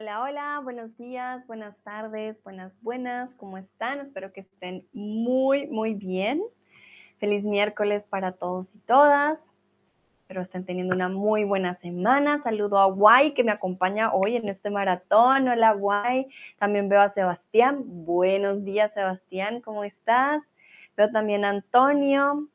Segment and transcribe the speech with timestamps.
[0.00, 3.98] Hola, hola, buenos días, buenas tardes, buenas, buenas, ¿cómo están?
[3.98, 6.40] Espero que estén muy, muy bien.
[7.18, 9.50] Feliz miércoles para todos y todas.
[10.20, 12.38] Espero estén teniendo una muy buena semana.
[12.38, 15.48] Saludo a Guay que me acompaña hoy en este maratón.
[15.48, 16.28] Hola Guay.
[16.60, 17.82] También veo a Sebastián.
[17.84, 20.44] Buenos días Sebastián, ¿cómo estás?
[20.96, 22.46] Veo también a Antonio.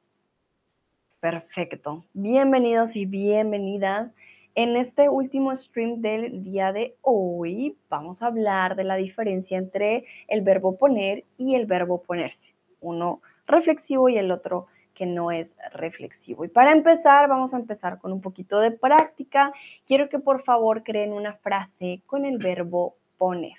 [1.20, 2.06] Perfecto.
[2.14, 4.14] Bienvenidos y bienvenidas.
[4.56, 10.06] En este último stream del día de hoy vamos a hablar de la diferencia entre
[10.28, 12.54] el verbo poner y el verbo ponerse.
[12.80, 16.46] Uno reflexivo y el otro que no es reflexivo.
[16.46, 19.52] Y para empezar, vamos a empezar con un poquito de práctica.
[19.88, 23.58] Quiero que por favor creen una frase con el verbo poner.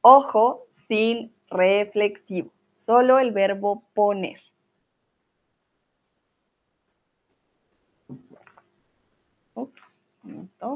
[0.00, 4.40] Ojo, sin reflexivo, solo el verbo poner.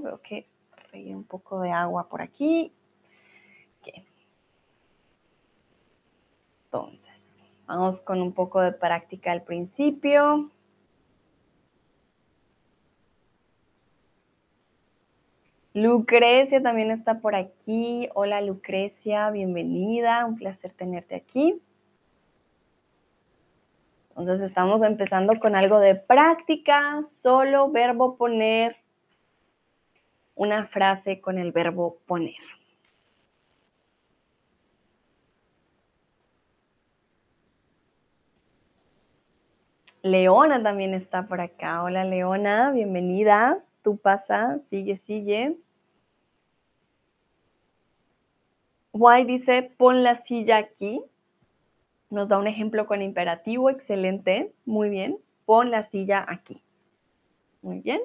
[0.03, 0.47] Veo que
[0.91, 2.73] regué un poco de agua por aquí.
[6.65, 10.51] Entonces, vamos con un poco de práctica al principio.
[15.75, 18.09] Lucrecia también está por aquí.
[18.15, 20.25] Hola Lucrecia, bienvenida.
[20.25, 21.61] Un placer tenerte aquí.
[24.11, 28.82] Entonces estamos empezando con algo de práctica, solo verbo poner
[30.35, 32.35] una frase con el verbo poner.
[40.03, 41.83] Leona también está por acá.
[41.85, 43.63] Hola Leona, bienvenida.
[43.83, 45.57] Tú pasa, sigue, sigue.
[48.93, 51.03] Why dice, pon la silla aquí.
[52.11, 55.19] Nos da un ejemplo con imperativo, excelente, muy bien.
[55.47, 56.63] Pon la silla aquí.
[57.63, 58.01] Muy bien.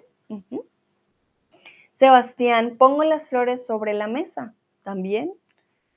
[1.97, 4.53] Sebastián, pongo las flores sobre la mesa.
[4.83, 5.33] También,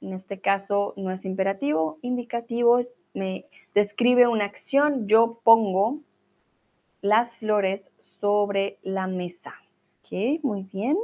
[0.01, 2.81] en este caso no es imperativo, indicativo,
[3.13, 3.45] me
[3.75, 5.09] describe una acción.
[5.09, 6.01] Yo pongo
[7.03, 9.53] las flores sobre la mesa.
[10.01, 10.97] Ok, muy bien.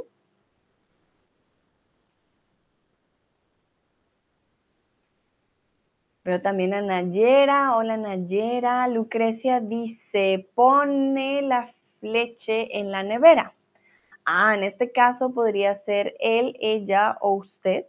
[6.23, 11.71] Pero también a Nayera, hola Nayera, Lucrecia dice, pone la
[12.01, 13.56] leche en la nevera.
[14.29, 17.85] Ah, en este caso podría ser él, ella o usted.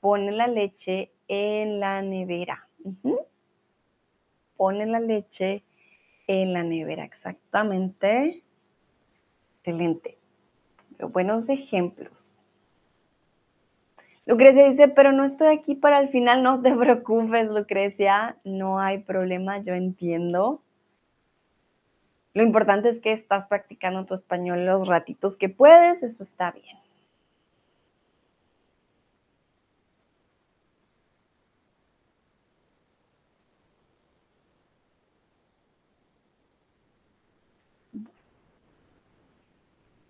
[0.00, 2.66] Pone la leche en la nevera.
[4.56, 5.62] Pone la leche
[6.26, 8.42] en la nevera, exactamente.
[9.58, 10.16] Excelente.
[11.00, 12.38] Buenos ejemplos.
[14.24, 19.00] Lucrecia dice, pero no estoy aquí para el final, no te preocupes, Lucrecia, no hay
[19.00, 20.62] problema, yo entiendo.
[22.38, 26.78] Lo importante es que estás practicando tu español los ratitos que puedes, eso está bien.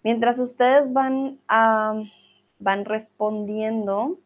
[0.02, 4.18] Mientras ustedes van, van respondiendo,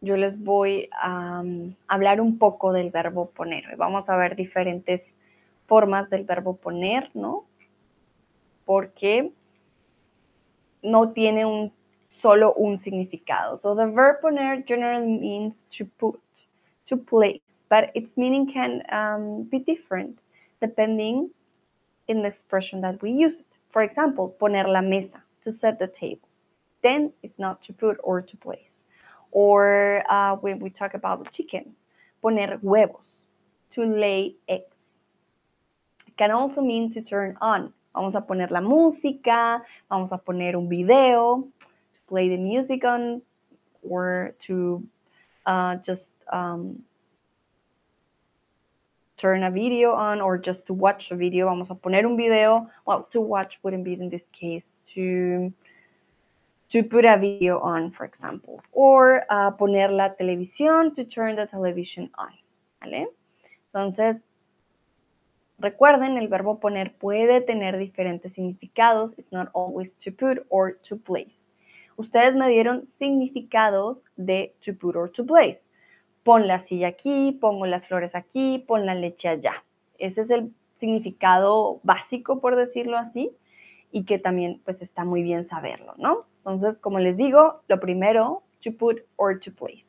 [0.00, 1.44] yo les voy a
[1.88, 3.76] hablar un poco del verbo poner.
[3.76, 5.14] Vamos a ver diferentes
[5.66, 7.46] formas del verbo poner, ¿no?
[8.64, 9.32] Porque
[10.82, 11.72] no tiene un,
[12.08, 13.56] solo un significado.
[13.56, 16.20] So the verb poner generally means to put,
[16.86, 20.18] to place, but its meaning can um, be different
[20.60, 21.30] depending
[22.08, 23.46] in the expression that we use it.
[23.70, 26.28] For example, poner la mesa, to set the table.
[26.82, 28.70] Then it's not to put or to place.
[29.30, 31.86] Or uh, when we talk about chickens,
[32.22, 33.26] poner huevos,
[33.70, 34.81] to lay eggs
[36.16, 37.72] can also mean to turn on.
[37.94, 41.48] Vamos a poner la música, vamos a poner un video,
[41.94, 43.20] to play the music on,
[43.88, 44.82] or to
[45.44, 46.82] uh, just um,
[49.18, 51.46] turn a video on, or just to watch a video.
[51.46, 52.70] Vamos a poner un video.
[52.86, 54.72] Well, to watch wouldn't be in this case.
[54.94, 55.52] To
[56.70, 61.46] to put a video on, for example, or uh, poner la televisión, to turn the
[61.46, 62.30] television on.
[62.80, 63.08] ¿Vale?
[63.74, 64.24] Entonces,
[65.62, 69.16] Recuerden, el verbo poner puede tener diferentes significados.
[69.16, 71.38] It's not always to put or to place.
[71.96, 75.70] Ustedes me dieron significados de to put or to place.
[76.24, 79.62] Pon la silla aquí, pongo las flores aquí, pon la leche allá.
[79.98, 83.30] Ese es el significado básico, por decirlo así,
[83.92, 86.26] y que también pues está muy bien saberlo, ¿no?
[86.38, 89.86] Entonces, como les digo, lo primero, to put or to place.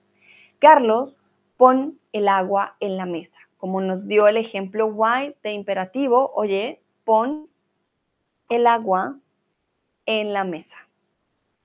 [0.59, 1.17] Carlos,
[1.57, 6.81] pon el agua en la mesa como nos dio el ejemplo why de imperativo, oye,
[7.05, 7.47] pon
[8.49, 9.17] el agua
[10.05, 10.75] en la mesa.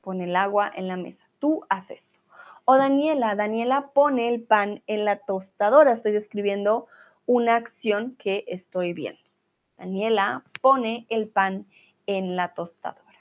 [0.01, 1.29] pone el agua en la mesa.
[1.41, 2.21] Tú haces esto.
[2.67, 5.91] O Daniela, Daniela pone el pan en la tostadora.
[5.91, 6.87] Estoy describiendo
[7.27, 9.21] una acción que estoy viendo.
[9.77, 11.67] Daniela pone el pan
[12.07, 13.19] en la tostadora.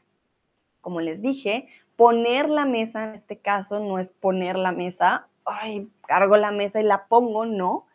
[0.82, 5.90] Como les dije, poner la mesa en este caso no es poner la mesa, ay,
[6.06, 7.87] cargo la mesa y la pongo, no.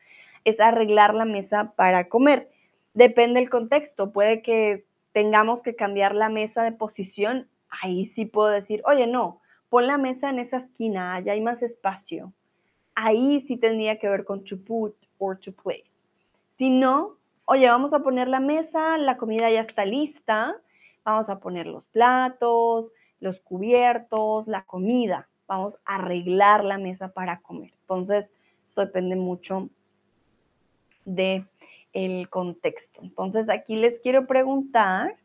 [0.44, 2.50] Es arreglar la mesa para comer.
[2.94, 4.12] Depende del contexto.
[4.12, 7.48] Puede que tengamos que cambiar la mesa de posición.
[7.68, 11.62] Ahí sí puedo decir, oye, no, pon la mesa en esa esquina, allá hay más
[11.62, 12.32] espacio.
[12.94, 15.90] Ahí sí tendría que ver con to put or to place.
[16.56, 17.16] Si no,
[17.46, 20.56] oye, vamos a poner la mesa, la comida ya está lista,
[21.04, 27.40] vamos a poner los platos, los cubiertos, la comida, vamos a arreglar la mesa para
[27.40, 27.72] comer.
[27.80, 28.34] Entonces,
[28.66, 29.70] eso depende mucho
[31.04, 31.46] de
[31.92, 33.02] el contexto.
[33.02, 35.16] Entonces, aquí les quiero preguntar,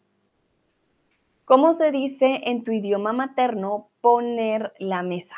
[1.46, 5.36] ¿cómo se dice en tu idioma materno poner la mesa?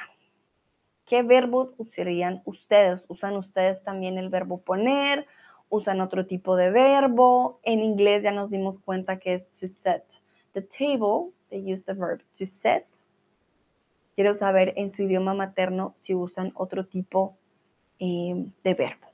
[1.05, 3.03] ¿Qué verbo usarían ustedes?
[3.07, 5.25] ¿Usan ustedes también el verbo poner?
[5.69, 7.59] ¿Usan otro tipo de verbo?
[7.63, 10.03] En inglés ya nos dimos cuenta que es to set
[10.53, 11.31] the table.
[11.49, 12.85] They use the verb to set.
[14.15, 17.37] Quiero saber en su idioma materno si usan otro tipo
[17.99, 19.08] eh, de verbo.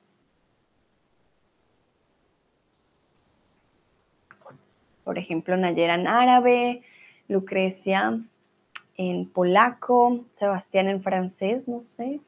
[5.05, 6.81] Por ejemplo, Nayera en árabe,
[7.29, 8.19] Lucrecia
[8.97, 12.19] en polaco, Sebastián en francés, no sé.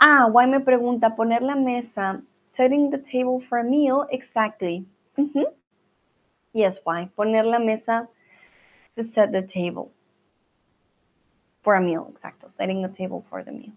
[0.00, 2.22] Ah, Why me pregunta, poner la mesa,
[2.52, 4.86] setting the table for a meal, exactly.
[6.54, 8.08] Yes, why, poner la mesa
[8.96, 9.92] to set the table
[11.62, 13.72] for a meal, exacto, setting the table for the meal.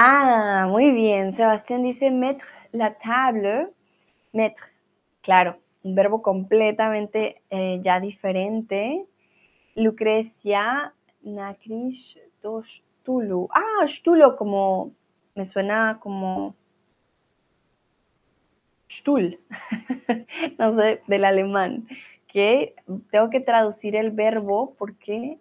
[0.00, 1.32] Ah, muy bien.
[1.32, 3.72] Sebastián dice mettre la table.
[4.32, 4.66] Mettre,
[5.22, 9.06] claro, un verbo completamente eh, ya diferente.
[9.74, 12.16] Lucrecia, nakrish,
[13.02, 13.48] tulu.
[13.52, 14.92] Ah, stulo, como
[15.34, 16.54] me suena como
[18.88, 19.40] Stuhl,
[20.58, 21.88] no sé, del alemán,
[22.28, 22.76] que
[23.10, 25.40] tengo que traducir el verbo porque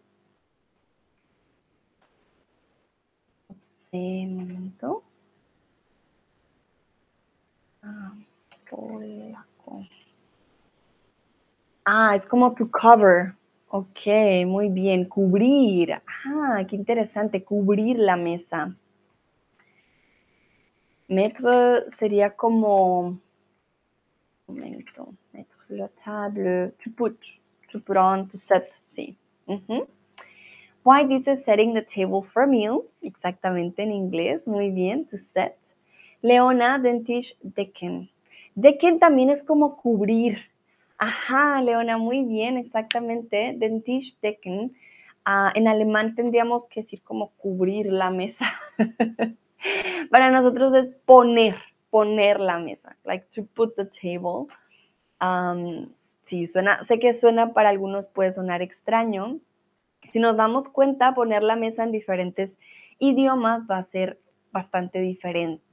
[3.93, 5.03] momento.
[7.81, 8.13] Ah,
[11.85, 13.33] Ah, es como to cover.
[13.69, 14.07] Ok,
[14.45, 15.05] muy bien.
[15.05, 16.01] Cubrir.
[16.25, 17.43] Ah, qué interesante.
[17.43, 18.75] Cubrir la mesa.
[21.07, 23.17] Mettre sería como.
[24.47, 25.13] Momento.
[25.31, 26.73] Mettre la table.
[26.83, 27.17] To put.
[27.71, 28.27] To put on.
[28.29, 28.69] To set.
[28.87, 29.17] Sí.
[30.87, 35.57] Why dice setting the table for meal, exactamente en inglés, muy bien, to set.
[36.21, 38.09] Leona, dentish, decken.
[38.55, 40.37] Decken también es como cubrir.
[40.97, 43.53] Ajá, Leona, muy bien, exactamente.
[43.57, 44.77] Dentish, decken.
[45.25, 48.45] Ah, en alemán tendríamos que decir como cubrir la mesa.
[50.09, 51.57] Para nosotros es poner,
[51.89, 54.47] poner la mesa, like to put the table.
[56.21, 59.39] Sí, suena, sé que suena para algunos puede sonar extraño,
[60.07, 62.57] si nos damos cuenta, poner la mesa en diferentes
[62.99, 64.19] idiomas va a ser
[64.51, 65.63] bastante diferente.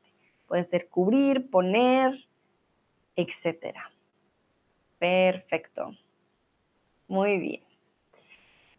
[0.46, 2.26] Puede ser cubrir, poner,
[3.16, 3.76] etc.
[4.98, 5.92] Perfecto.
[7.08, 7.62] Muy bien.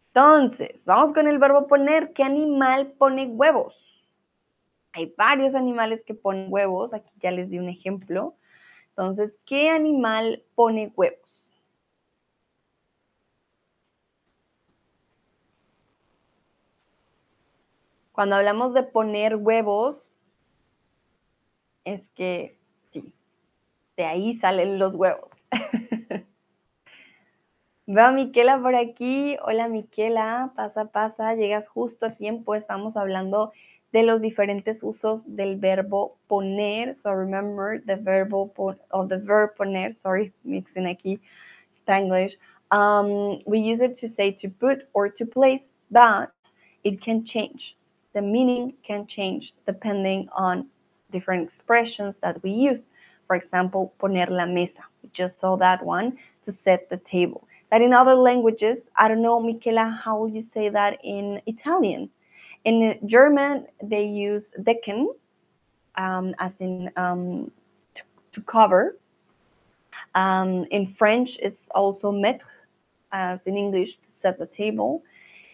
[0.08, 2.14] Entonces, vamos con el verbo poner.
[2.14, 4.08] ¿Qué animal pone huevos?
[4.94, 6.94] Hay varios animales que ponen huevos.
[6.94, 8.36] Aquí ya les di un ejemplo.
[8.90, 11.45] Entonces, ¿qué animal pone huevos?
[18.16, 20.10] Cuando hablamos de poner huevos,
[21.84, 22.58] es que
[22.92, 23.14] sí,
[23.98, 25.30] de ahí salen los huevos.
[27.86, 29.36] Veo a Miquela por aquí.
[29.44, 32.56] Hola Miquela, pasa, pasa, llegas justo a tiempo.
[32.56, 33.52] Estamos hablando
[33.92, 36.96] de los diferentes usos del verbo poner.
[36.96, 39.94] So remember the verbo or the verb poner.
[39.94, 41.20] Sorry, mixing aquí
[41.76, 42.38] Spanglish.
[42.72, 46.32] Um, we use it to say to put or to place, but
[46.86, 47.76] it can change
[48.16, 50.66] the meaning can change depending on
[51.12, 52.90] different expressions that we use.
[53.28, 54.84] For example, poner la mesa.
[55.04, 57.48] We just saw that one to set the table.
[57.72, 62.10] That in other languages, I don't know, Michela, how would you say that in Italian?
[62.64, 65.08] In German, they use decken,
[65.98, 67.52] um, as in um,
[67.96, 68.98] to, to, cover.
[70.14, 72.48] Um, in French, it's also mettre,
[73.12, 75.04] as in English, to set the table.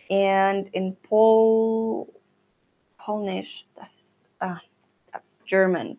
[0.10, 2.08] And in Pol
[3.06, 4.62] Polish, that's ah,
[5.12, 5.98] that's German.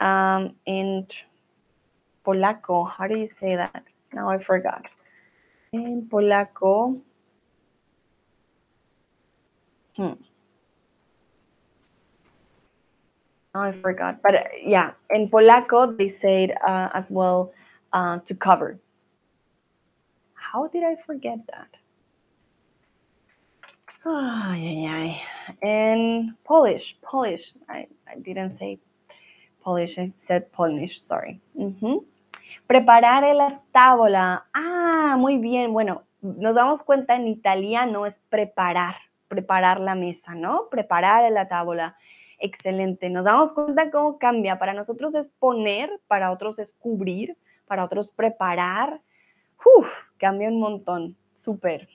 [0.00, 1.06] Um, in
[2.24, 3.84] polaco, how do you say that?
[4.12, 4.86] Now I forgot.
[5.72, 7.00] In polaco,
[9.96, 10.12] hmm.
[13.54, 14.22] Now I forgot.
[14.22, 17.52] But uh, yeah, in polaco, they said uh, as well
[17.92, 18.78] uh, to cover.
[20.34, 21.68] How did I forget that?
[24.04, 25.20] Ay, ay, ay.
[25.62, 27.54] In Polish, Polish.
[27.68, 28.80] I, I didn't say
[29.62, 31.40] Polish, I said Polish, sorry.
[31.54, 32.04] Ujú.
[32.66, 34.44] Preparar la tábola.
[34.52, 35.72] Ah, muy bien.
[35.72, 38.96] Bueno, nos damos cuenta en italiano es preparar,
[39.28, 40.68] preparar la mesa, ¿no?
[40.68, 41.96] Preparar la tábola.
[42.40, 43.08] Excelente.
[43.08, 44.58] Nos damos cuenta cómo cambia.
[44.58, 49.00] Para nosotros es poner, para otros es cubrir, para otros preparar.
[49.64, 51.16] Uf, cambia un montón.
[51.36, 51.88] Súper.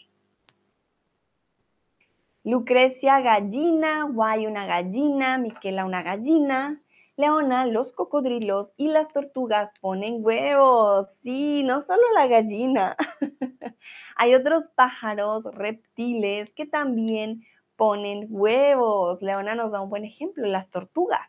[2.47, 6.81] Lucrecia, gallina, Guay, una gallina, Miquela, una gallina.
[7.17, 11.09] Leona, los cocodrilos y las tortugas ponen huevos.
[11.23, 12.95] Sí, no solo la gallina.
[14.15, 17.43] Hay otros pájaros, reptiles que también
[17.75, 19.21] ponen huevos.
[19.21, 21.27] Leona nos da un buen ejemplo, las tortugas.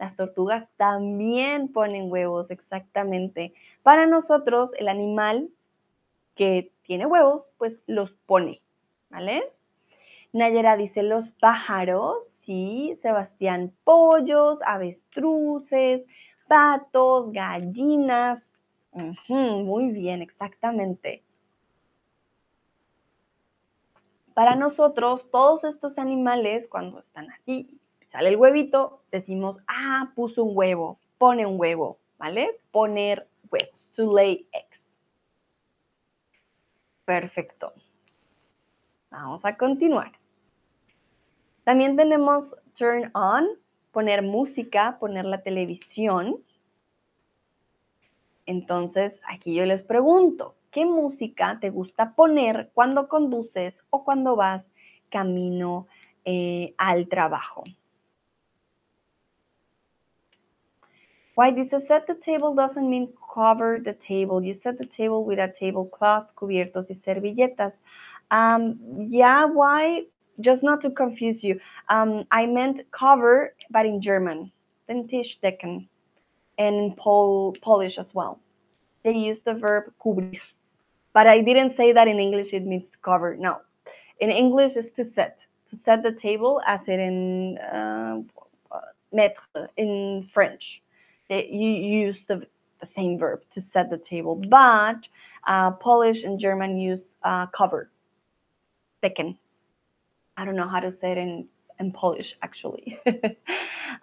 [0.00, 3.54] Las tortugas también ponen huevos, exactamente.
[3.84, 5.48] Para nosotros, el animal
[6.34, 8.60] que tiene huevos, pues los pone,
[9.10, 9.44] ¿vale?
[10.32, 12.96] Nayera dice los pájaros, sí.
[13.00, 16.04] Sebastián, pollos, avestruces,
[16.48, 18.46] patos, gallinas.
[19.28, 21.22] muy bien, exactamente.
[24.34, 30.56] Para nosotros, todos estos animales, cuando están así, sale el huevito, decimos, ah, puso un
[30.56, 32.60] huevo, pone un huevo, ¿vale?
[32.70, 34.96] Poner huevos, to lay eggs.
[37.04, 37.74] Perfecto.
[39.10, 40.19] Vamos a continuar.
[41.70, 43.46] También tenemos turn on,
[43.92, 46.42] poner música, poner la televisión.
[48.44, 54.68] Entonces, aquí yo les pregunto, ¿qué música te gusta poner cuando conduces o cuando vas
[55.10, 55.86] camino
[56.24, 57.62] eh, al trabajo?
[61.36, 64.44] Why this set the table doesn't mean cover the table.
[64.44, 67.80] You set the table with a tablecloth, cubiertos y servilletas.
[68.28, 70.08] Um, yeah, why?
[70.40, 74.50] Just not to confuse you, um, I meant cover, but in German,
[74.86, 75.86] then Tischdecken,
[76.58, 78.40] and in Pol Polish as well.
[79.02, 80.40] They use the verb cubrir,
[81.12, 83.36] but I didn't say that in English it means cover.
[83.36, 83.60] No,
[84.18, 88.20] in English it's to set, to set the table, as it in uh,
[89.12, 90.82] mettre in French.
[91.28, 92.46] They, you use the,
[92.80, 94.98] the same verb to set the table, but
[95.46, 97.90] uh, Polish and German use uh, cover,
[99.02, 99.36] decken.
[100.40, 101.46] I don't know how to say it in,
[101.78, 102.98] in Polish actually.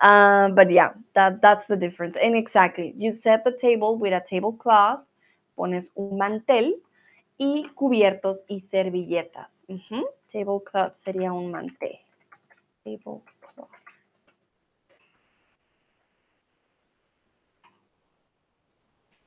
[0.01, 2.15] um, but yeah, that, that's the difference.
[2.21, 4.99] And exactly, you set the table with a tablecloth,
[5.57, 6.75] pones un mantel
[7.39, 9.49] y cubiertos y servilletas.
[10.31, 11.97] Tablecloth sería un mantel.
[12.83, 13.36] Tablecloth.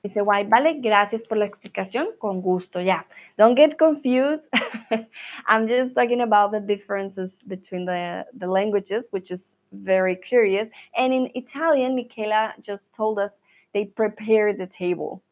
[0.02, 3.04] Dice, why, vale, gracias por la explicación, con gusto, yeah.
[3.36, 4.44] Don't get confused.
[5.46, 10.68] I'm just talking about the differences between the, the languages, which is very curious.
[10.96, 13.32] And in Italian, Michaela just told us
[13.74, 15.22] they prepare the table,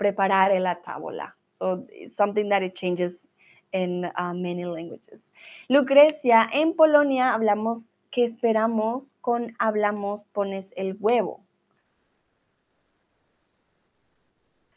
[0.00, 1.32] preparare la tavola.
[1.58, 3.26] So it's something that it changes
[3.72, 5.20] in uh, many languages.
[5.68, 11.44] Lucrecia, en Polonia hablamos que esperamos con hablamos pones el huevo.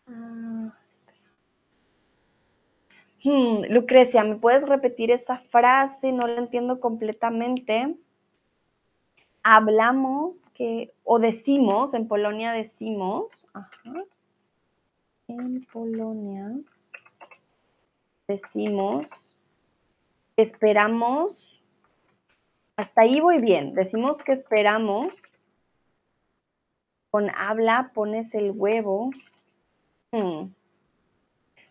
[0.10, 0.72] Ah,
[3.28, 6.12] hmm, Lucrecia, ¿me puedes repetir esa frase?
[6.12, 7.96] No la entiendo completamente.
[9.44, 13.28] Hablamos que, o decimos, en Polonia decimos,
[15.28, 16.56] en Polonia
[18.28, 19.08] decimos,
[20.36, 21.38] esperamos,
[22.76, 25.08] hasta ahí voy bien, decimos que esperamos,
[27.10, 29.12] con habla pones el huevo,
[30.12, 30.54] Hmm.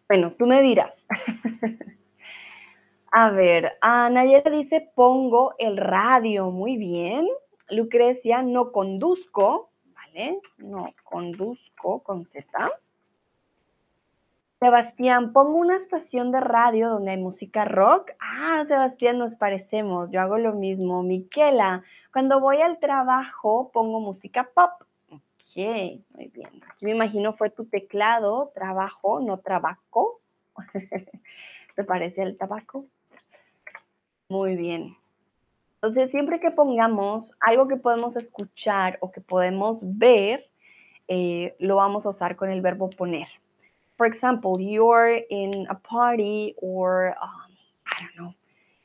[0.09, 1.05] Bueno, tú me dirás.
[3.11, 6.51] A ver, Nayera dice, pongo el radio.
[6.51, 7.27] Muy bien.
[7.71, 9.71] Lucrecia, no conduzco.
[9.95, 10.41] ¿Vale?
[10.59, 12.47] No conduzco con Z.
[14.61, 18.13] Sebastián, pongo una estación de radio donde hay música rock.
[18.21, 20.11] Ah, Sebastián, nos parecemos.
[20.11, 21.03] Yo hago lo mismo.
[21.03, 21.83] Miquela,
[22.13, 24.86] cuando voy al trabajo pongo música pop
[25.57, 26.63] muy bien.
[26.71, 30.21] Aquí me imagino fue tu teclado, trabajo, no trabajo.
[31.75, 32.87] ¿Se parece al tabaco?
[34.29, 34.97] Muy bien.
[35.77, 40.47] Entonces, siempre que pongamos algo que podemos escuchar o que podemos ver,
[41.09, 43.29] eh, lo vamos a usar con el verbo poner.
[43.97, 48.35] For example, you're in a party or, um, I don't know,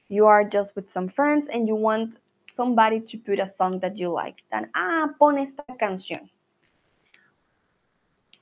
[0.07, 2.17] you are just with some friends and you want
[2.53, 4.43] somebody to put a song that you like.
[4.51, 6.29] Then, ah, pon esta canción.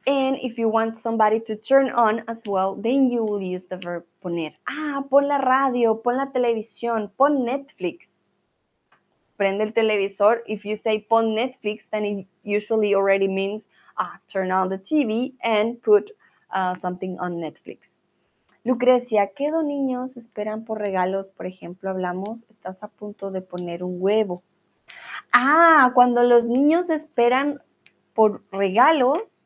[0.08, 3.78] And if you want somebody to turn on as well, then you will use the
[3.78, 4.54] verb poner.
[4.68, 8.08] Ah, pon la radio, pon la televisión, pon Netflix.
[9.38, 10.42] Prende el televisor.
[10.48, 15.34] If you say pon Netflix, then it usually already means ah, turn on the TV
[15.44, 16.12] and put
[16.52, 18.00] uh, something on Netflix.
[18.66, 21.30] Lucrecia, ¿qué dos niños esperan por regalos?
[21.30, 24.44] Por ejemplo, hablamos, estás a punto de poner un huevo.
[25.32, 27.62] Ah, cuando los niños esperan
[28.14, 29.39] por regalos,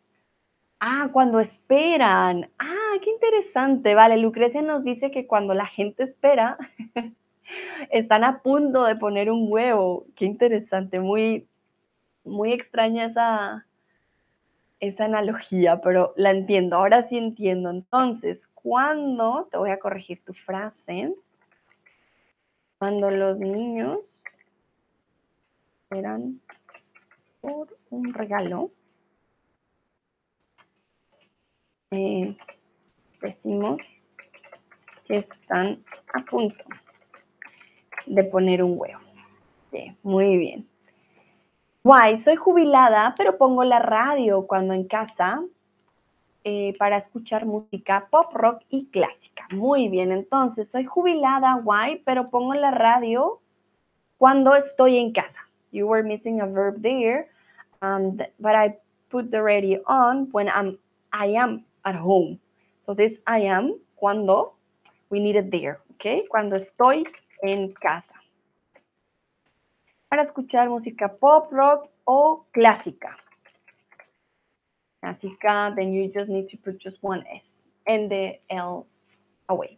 [0.85, 2.49] Ah, cuando esperan.
[2.59, 3.95] Ah, qué interesante.
[3.95, 6.57] Vale, Lucrecia nos dice que cuando la gente espera,
[7.89, 10.05] están a punto de poner un huevo.
[10.17, 10.99] Qué interesante.
[10.99, 11.47] Muy,
[12.25, 13.65] muy extraña esa,
[14.81, 16.75] esa analogía, pero la entiendo.
[16.75, 17.69] Ahora sí entiendo.
[17.69, 21.15] Entonces, cuando, te voy a corregir tu frase,
[22.77, 24.19] cuando los niños
[25.85, 26.41] esperan
[27.39, 28.69] por un regalo,
[31.93, 32.35] Eh,
[33.21, 33.77] decimos
[35.05, 36.63] que están a punto
[38.07, 38.99] de poner un huevo.
[40.01, 40.67] muy bien.
[41.83, 45.43] Guay, soy jubilada, pero pongo la radio cuando en casa
[46.43, 49.47] eh, para escuchar música pop, rock y clásica.
[49.53, 53.39] Muy bien, entonces soy jubilada, guay, pero pongo la radio
[54.17, 55.47] cuando estoy en casa.
[55.71, 57.29] You were missing a verb there,
[57.81, 58.77] um, but I
[59.09, 60.79] put the radio on when I'm,
[61.11, 62.39] I am at home.
[62.79, 64.55] So this I am, cuando,
[65.09, 66.27] we need it there, ¿ok?
[66.29, 67.05] Cuando estoy
[67.41, 68.13] en casa.
[70.09, 73.17] Para escuchar música pop, rock o clásica.
[75.01, 77.51] Clásica, then you just need to put just one S
[77.87, 78.85] and the L
[79.47, 79.77] away.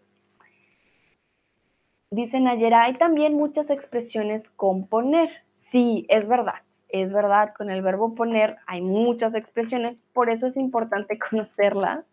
[2.11, 5.29] Dicen ayer, hay también muchas expresiones con poner.
[5.55, 10.57] Sí, es verdad es verdad, con el verbo poner hay muchas expresiones, por eso es
[10.57, 12.05] importante conocerlas,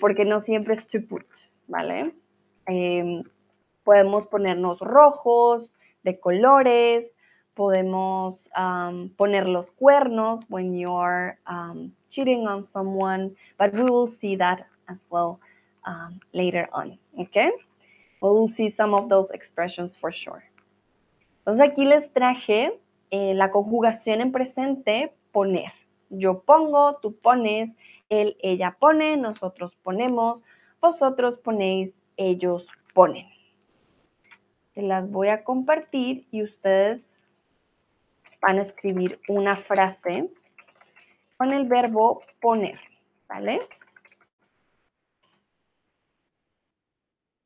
[0.00, 1.26] porque no siempre es to put,
[1.66, 2.14] ¿vale?
[2.66, 3.22] Em,
[3.84, 7.14] podemos ponernos rojos, de colores,
[7.54, 8.48] podemos
[9.16, 15.06] poner los cuernos when you're um, cheating on someone, but we will see that as
[15.10, 15.40] well
[16.32, 17.50] later on, okay?
[18.20, 20.42] We will see some of those expressions for sure.
[21.38, 22.78] Entonces aquí les traje
[23.10, 25.72] eh, la conjugación en presente, poner.
[26.10, 27.74] Yo pongo, tú pones,
[28.08, 30.44] él, ella pone, nosotros ponemos,
[30.80, 33.26] vosotros ponéis, ellos ponen.
[34.74, 37.04] Se las voy a compartir y ustedes
[38.40, 40.30] van a escribir una frase
[41.36, 42.78] con el verbo poner,
[43.28, 43.60] ¿vale?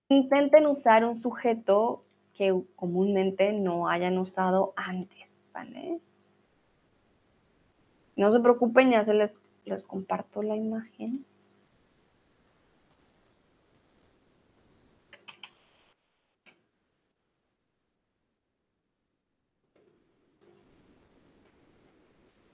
[0.08, 5.31] Intenten usar un sujeto que comúnmente no hayan usado antes.
[5.52, 6.00] ¿Vale?
[8.16, 9.34] No se preocupen, ya se les,
[9.64, 11.24] les comparto la imagen.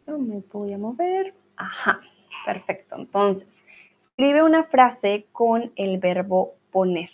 [0.06, 1.34] No me voy a mover.
[1.56, 2.00] Ajá,
[2.46, 2.96] perfecto.
[2.96, 3.62] Entonces,
[4.02, 7.10] escribe una frase con el verbo poner.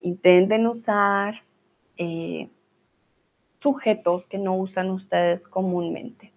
[0.00, 1.42] Intenten usar
[1.96, 2.48] eh,
[3.64, 6.30] sujetos que no usan ustedes comúnmente.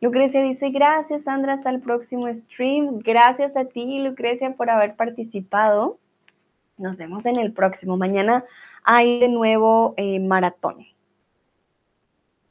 [0.00, 3.00] Lucrecia dice, gracias Sandra, hasta el próximo stream.
[3.00, 5.98] Gracias a ti, Lucrecia, por haber participado.
[6.78, 7.96] Nos vemos en el próximo.
[7.96, 8.44] Mañana
[8.84, 10.86] hay de nuevo eh, maratón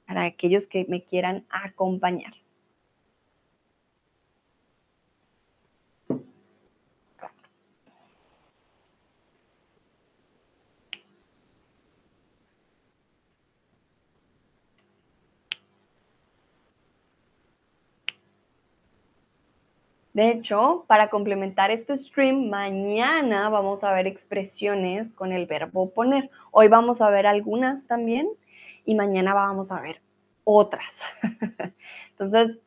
[0.05, 2.33] para aquellos que me quieran acompañar.
[20.19, 26.29] De hecho, para complementar este stream, mañana vamos a ver expresiones con el verbo poner.
[26.51, 28.27] Hoy vamos a ver algunas también
[28.83, 30.01] y mañana vamos a ver
[30.43, 30.99] otras.
[32.09, 32.59] Entonces,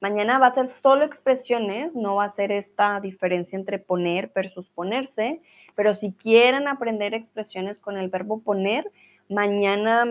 [0.00, 4.68] mañana va a ser solo expresiones, no va a ser esta diferencia entre poner versus
[4.68, 5.42] ponerse,
[5.76, 8.90] pero si quieren aprender expresiones con el verbo poner,
[9.28, 10.04] mañana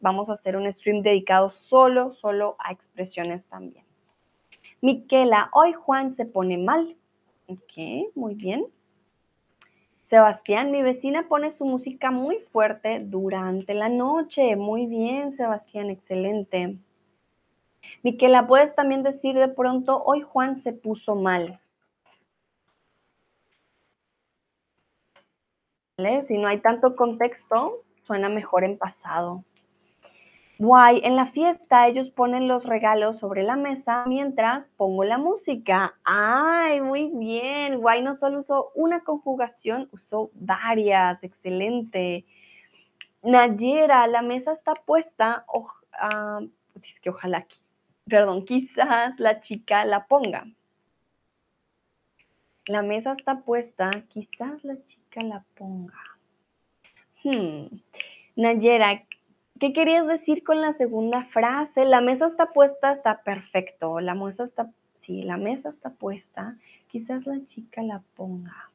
[0.00, 3.83] vamos a hacer un stream dedicado solo, solo a expresiones también.
[4.84, 6.94] Miquela, hoy Juan se pone mal.
[7.46, 8.66] Ok, muy bien.
[10.02, 14.56] Sebastián, mi vecina pone su música muy fuerte durante la noche.
[14.56, 16.76] Muy bien, Sebastián, excelente.
[18.02, 21.58] Miquela, puedes también decir de pronto, hoy Juan se puso mal.
[26.28, 29.44] Si no hay tanto contexto, suena mejor en pasado.
[30.58, 35.94] Guay, en la fiesta ellos ponen los regalos sobre la mesa mientras pongo la música.
[36.04, 37.80] Ay, muy bien.
[37.80, 41.22] Guay no solo usó una conjugación, usó varias.
[41.24, 42.24] Excelente.
[43.22, 45.44] Nayera, la mesa está puesta.
[45.92, 46.40] Ah,
[46.82, 47.46] es que ojalá,
[48.06, 50.46] perdón, quizás la chica la ponga.
[52.66, 55.98] La mesa está puesta, quizás la chica la ponga.
[57.24, 57.80] Hmm.
[58.36, 59.04] Nayera,
[59.60, 61.84] ¿Qué querías decir con la segunda frase?
[61.84, 64.00] La mesa está puesta, está perfecto.
[64.00, 66.56] La mesa está, sí, la mesa está puesta.
[66.88, 68.72] Quizás la chica la ponga.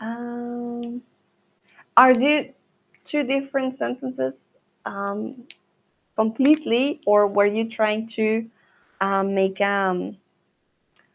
[0.00, 1.02] Um,
[1.94, 2.54] are you
[3.04, 4.48] two different sentences
[4.86, 5.46] um,
[6.16, 8.48] completely, or were you trying to
[9.02, 10.16] um, make a um,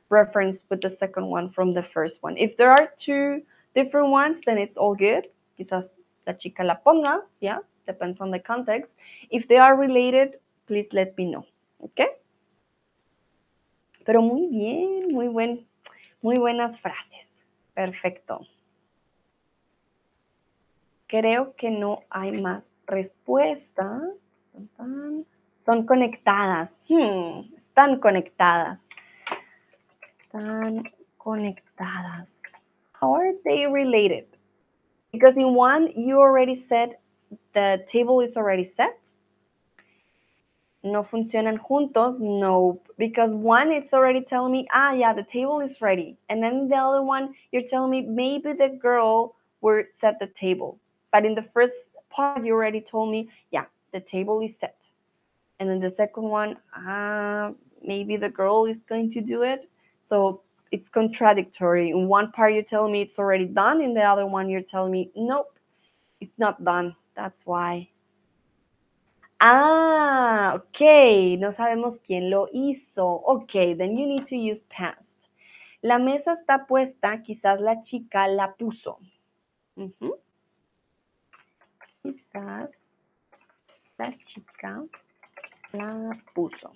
[0.09, 2.37] reference with the second one from the first one?
[2.37, 3.41] If there are two
[3.73, 5.27] different ones, then it's all good.
[5.57, 5.89] Quizás
[6.27, 8.91] la chica la ponga, yeah depends on the context.
[9.29, 11.45] If they are related, please let me know,
[11.79, 12.01] ¿ok?
[14.05, 15.65] Pero muy bien, muy buen,
[16.21, 17.27] muy buenas frases.
[17.73, 18.45] Perfecto.
[21.07, 24.01] Creo que no hay más respuestas.
[25.59, 26.77] Son conectadas.
[26.87, 28.79] Hmm, están conectadas.
[30.21, 30.83] Están
[31.17, 32.41] conectadas.
[32.99, 34.25] How are they related?
[35.11, 36.97] Because in one, you already said
[37.53, 38.97] the table is already set.
[40.81, 45.81] No funcionan juntos, no, because one is already telling me, ah, yeah, the table is
[45.81, 46.17] ready.
[46.29, 50.79] And then the other one, you're telling me maybe the girl will set the table.
[51.11, 51.75] But in the first
[52.09, 54.87] part, you already told me, yeah, the table is set.
[55.59, 57.51] And then the second one, ah,
[57.83, 59.69] maybe the girl is going to do it.
[60.05, 61.89] So it's contradictory.
[61.89, 63.81] In one part, you're telling me it's already done.
[63.81, 65.59] In the other one, you're telling me, nope,
[66.21, 66.95] it's not done.
[67.15, 67.89] That's why.
[69.39, 71.37] Ah, ok.
[71.37, 73.21] No sabemos quién lo hizo.
[73.25, 75.29] Ok, then you need to use past.
[75.81, 78.99] La mesa está puesta, quizás la chica la puso.
[82.03, 82.69] Quizás
[83.97, 84.83] la chica
[85.71, 86.73] la puso.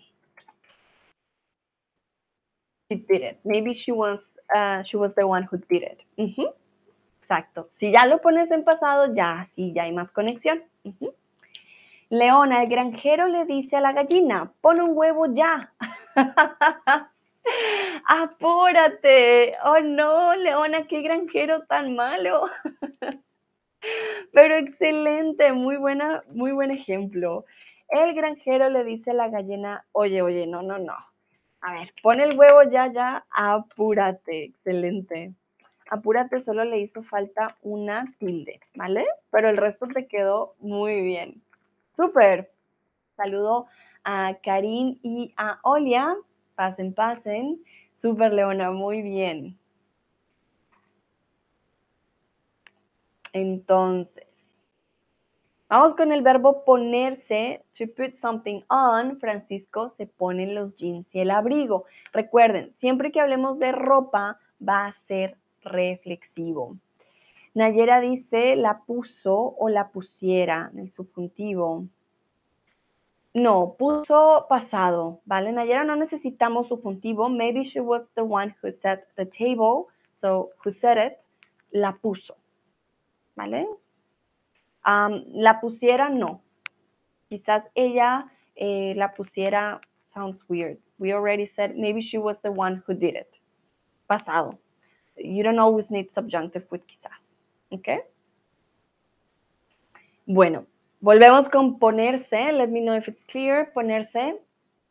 [2.89, 3.39] She did it.
[3.43, 6.03] Maybe she was, uh, she was the one who did it.
[7.23, 7.69] Exacto.
[7.77, 10.61] Si ya lo pones en pasado, ya sí, ya hay más conexión.
[12.09, 15.73] Leona, el granjero le dice a la gallina, pon un huevo ya.
[18.05, 19.55] Apúrate.
[19.63, 22.49] Oh no, Leona, qué granjero tan malo.
[24.33, 27.45] Pero excelente, muy buena, muy buen ejemplo.
[27.87, 30.95] El granjero le dice a la gallina, oye, oye, no, no, no.
[31.61, 34.43] A ver, pon el huevo ya, ya, apúrate.
[34.43, 35.33] Excelente
[35.93, 39.05] apúrate, solo le hizo falta una tilde, ¿vale?
[39.31, 41.41] Pero el resto te quedó muy bien.
[41.91, 42.51] Súper.
[43.15, 43.67] Saludo
[44.03, 46.15] a Karin y a Olia.
[46.55, 47.63] Pasen, pasen.
[47.93, 49.57] Súper, Leona, muy bien.
[53.33, 54.25] Entonces,
[55.69, 57.63] vamos con el verbo ponerse.
[57.77, 61.85] To put something on, Francisco se ponen los jeans y el abrigo.
[62.13, 66.77] Recuerden, siempre que hablemos de ropa, va a ser reflexivo.
[67.53, 71.87] Nayera dice la puso o la pusiera en el subjuntivo.
[73.35, 75.51] No, puso pasado, ¿vale?
[75.51, 77.29] Nayera no necesitamos subjuntivo.
[77.29, 79.87] Maybe she was the one who set the table.
[80.13, 81.17] So, who said it,
[81.71, 82.37] la puso,
[83.35, 83.67] ¿vale?
[84.85, 86.41] la pusiera, no.
[87.29, 89.81] Quizás ella eh, la pusiera,
[90.13, 90.77] sounds weird.
[90.99, 93.39] We already said maybe she was the one who did it.
[94.07, 94.59] Pasado.
[95.17, 97.37] You don't always need subjunctive with quizás.
[97.69, 97.89] ¿Ok?
[100.25, 100.65] Bueno,
[101.01, 102.51] volvemos con ponerse.
[102.51, 103.71] Let me know if it's clear.
[103.73, 104.39] Ponerse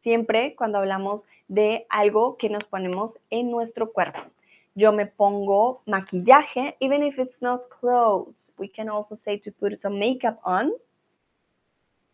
[0.00, 4.20] siempre cuando hablamos de algo que nos ponemos en nuestro cuerpo.
[4.74, 8.50] Yo me pongo maquillaje, even if it's not clothes.
[8.58, 10.72] We can also say to put some makeup on.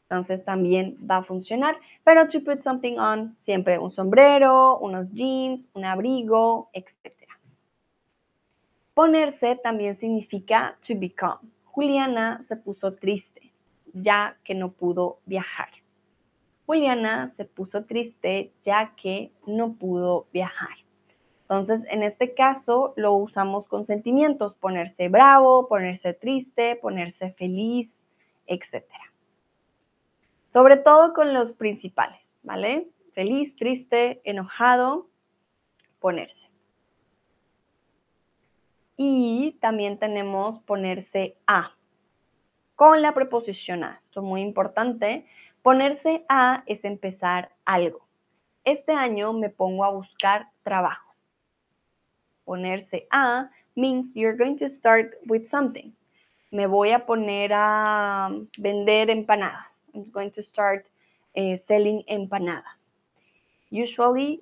[0.08, 1.76] Entonces también va a funcionar.
[2.04, 7.17] Pero to put something on, siempre un sombrero, unos jeans, un abrigo, etc.
[8.98, 11.38] Ponerse también significa to become.
[11.66, 13.52] Juliana se puso triste,
[13.92, 15.68] ya que no pudo viajar.
[16.66, 20.76] Juliana se puso triste ya que no pudo viajar.
[21.42, 28.02] Entonces, en este caso lo usamos con sentimientos, ponerse bravo, ponerse triste, ponerse feliz,
[28.48, 28.82] etc.
[30.48, 32.88] Sobre todo con los principales, ¿vale?
[33.12, 35.06] Feliz, triste, enojado,
[36.00, 36.47] ponerse.
[39.00, 41.70] Y también tenemos ponerse a
[42.74, 43.94] con la preposición a.
[43.94, 45.24] Esto es muy importante.
[45.62, 48.06] Ponerse a es empezar algo.
[48.64, 51.14] Este año me pongo a buscar trabajo.
[52.44, 55.92] Ponerse a means you're going to start with something.
[56.50, 59.84] Me voy a poner a vender empanadas.
[59.94, 60.86] I'm going to start
[61.36, 62.92] uh, selling empanadas.
[63.70, 64.40] Usually,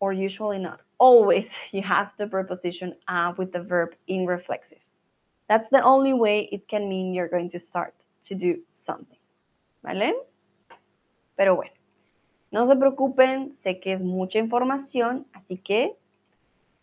[0.00, 4.78] or usually not, always you have the preposition a with the verb in reflexive.
[5.48, 7.94] That's the only way it can mean you're going to start
[8.28, 9.18] to do something.
[9.82, 10.14] ¿Vale?
[11.36, 11.72] Pero bueno,
[12.50, 15.96] no se preocupen, sé que es mucha información, así que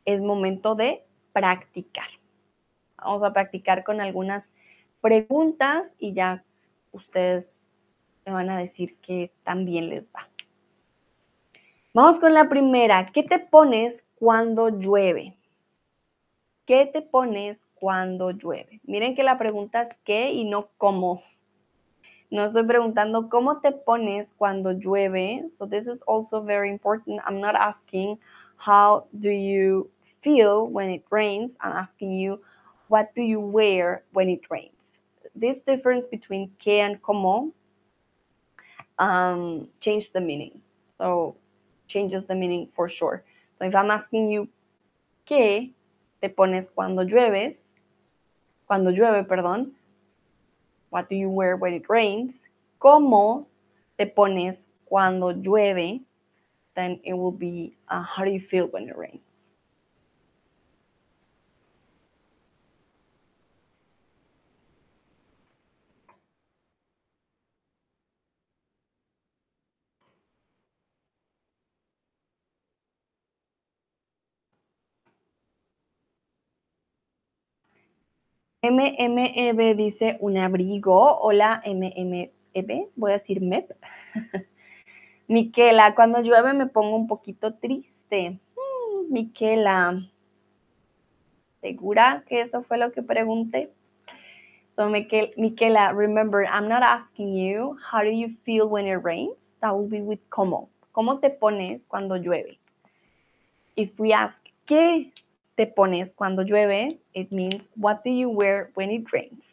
[0.05, 2.07] es momento de practicar.
[2.97, 4.51] Vamos a practicar con algunas
[5.01, 6.45] preguntas y ya
[6.91, 7.45] ustedes
[8.25, 10.29] me van a decir que también les va.
[11.93, 13.05] Vamos con la primera.
[13.05, 15.35] ¿Qué te pones cuando llueve?
[16.65, 18.79] ¿Qué te pones cuando llueve?
[18.85, 21.21] Miren que la pregunta es qué y no cómo.
[22.31, 25.43] No estoy preguntando cómo te pones cuando llueve.
[25.49, 27.19] So this is also very important.
[27.27, 28.17] I'm not asking
[28.55, 29.89] how do you
[30.21, 31.57] feel when it rains.
[31.59, 32.39] I'm asking you
[32.87, 34.99] what do you wear when it rains.
[35.35, 37.51] This difference between qué and cómo
[38.99, 40.61] um, the meaning.
[40.97, 41.35] So
[41.89, 43.25] changes the meaning for sure.
[43.63, 44.49] So if I'm asking you
[45.25, 45.71] qué
[46.19, 47.69] te pones cuando llueves,
[48.67, 49.71] cuando llueve, perdón,
[50.89, 52.45] what do you wear when it rains,
[52.77, 53.45] cómo
[53.97, 56.01] te pones cuando llueve,
[56.75, 59.21] then it will be uh, how do you feel when it rains.
[78.63, 81.19] MMEB dice un abrigo.
[81.19, 82.91] Hola, MMEB.
[82.95, 83.75] Voy a decir MEP.
[85.27, 88.39] Miquela, cuando llueve me pongo un poquito triste.
[88.55, 90.09] Mm, Miquela,
[91.59, 93.69] ¿segura que eso fue lo que pregunté?
[94.77, 99.57] So, Miquela, remember, I'm not asking you how do you feel when it rains.
[99.59, 100.69] That will be with cómo.
[100.93, 102.59] ¿Cómo te pones cuando llueve?
[103.75, 105.11] If we ask, ¿qué
[105.55, 106.99] te pones cuando llueve?
[107.13, 109.43] It means what do you wear when it rains?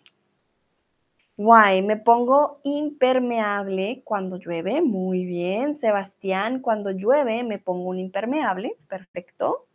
[1.36, 1.80] Why?
[1.82, 4.82] Me pongo impermeable cuando llueve.
[4.82, 6.60] Muy bien, Sebastián.
[6.60, 8.76] Cuando llueve me pongo un impermeable.
[8.88, 9.66] Perfecto.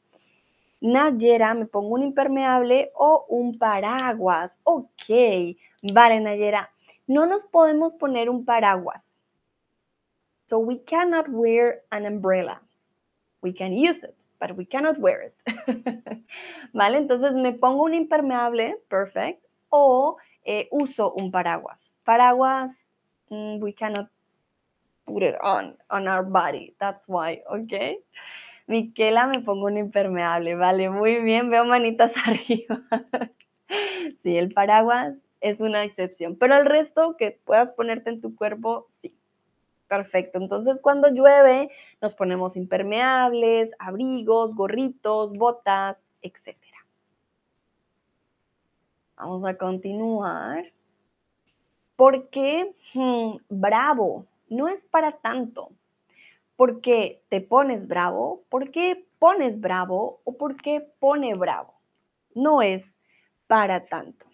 [0.81, 4.55] Nayera, me pongo un impermeable o un paraguas.
[4.63, 5.57] Ok.
[5.81, 6.69] Vale, Nayera.
[7.07, 9.15] No nos podemos poner un paraguas.
[10.47, 12.61] So we cannot wear an umbrella.
[13.41, 15.35] We can use it but we cannot wear it.
[16.73, 16.97] ¿Vale?
[16.97, 21.79] Entonces me pongo un impermeable, perfect, o eh, uso un paraguas.
[22.03, 22.75] Paraguas,
[23.29, 24.09] mm, we cannot
[25.05, 26.75] put it on, on our body.
[26.79, 27.99] That's why, ¿ok?
[28.67, 30.55] Miquela, me pongo un impermeable.
[30.55, 32.81] Vale, muy bien, veo manitas arriba.
[34.23, 38.87] sí, el paraguas es una excepción, pero el resto que puedas ponerte en tu cuerpo,
[39.01, 39.13] sí.
[39.87, 40.39] Perfecto.
[40.39, 41.69] Entonces, cuando llueve,
[42.01, 46.57] nos ponemos impermeables, abrigos, gorritos, botas, etc.
[49.17, 50.65] Vamos a continuar.
[51.95, 54.25] ¿Por qué hmm, bravo?
[54.49, 55.69] No es para tanto.
[56.55, 58.43] ¿Por qué te pones bravo?
[58.49, 60.21] ¿Por qué pones bravo?
[60.23, 61.73] ¿O por qué pone bravo?
[62.33, 62.95] No es
[63.47, 64.25] para tanto.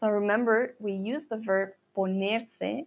[0.00, 2.86] So remember, we use the verb ponerse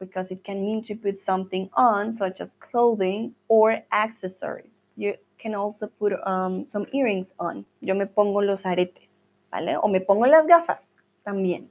[0.00, 4.72] because it can mean to put something on, such as clothing or accessories.
[4.96, 7.66] You can also put um, some earrings on.
[7.82, 9.78] Yo me pongo los aretes, ¿vale?
[9.82, 10.94] O me pongo las gafas
[11.26, 11.66] también.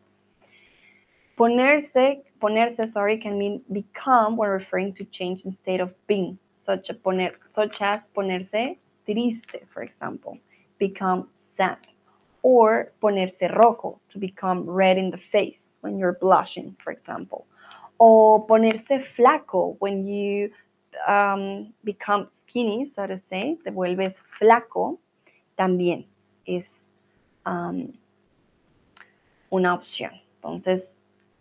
[1.37, 6.89] Ponerse, ponerse, sorry, can mean become when referring to change in state of being, such,
[6.89, 10.37] a poner, such as ponerse triste, for example,
[10.77, 11.77] become sad
[12.41, 17.45] or ponerse rojo, to become red in the face when you're blushing, for example.
[17.99, 20.51] O ponerse flaco, when you
[21.07, 24.99] um, become skinny, so to say, te vuelves flaco,
[25.57, 26.05] también
[26.45, 26.89] es
[27.45, 27.93] um,
[29.49, 30.11] una opción.
[30.35, 30.91] Entonces,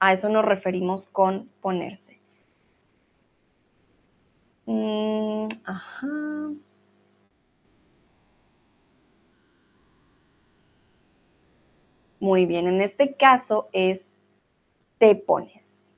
[0.00, 2.18] a eso nos referimos con ponerse.
[4.66, 6.50] Mm, ajá.
[12.20, 14.06] Muy bien, en este caso es
[14.98, 15.96] te pones.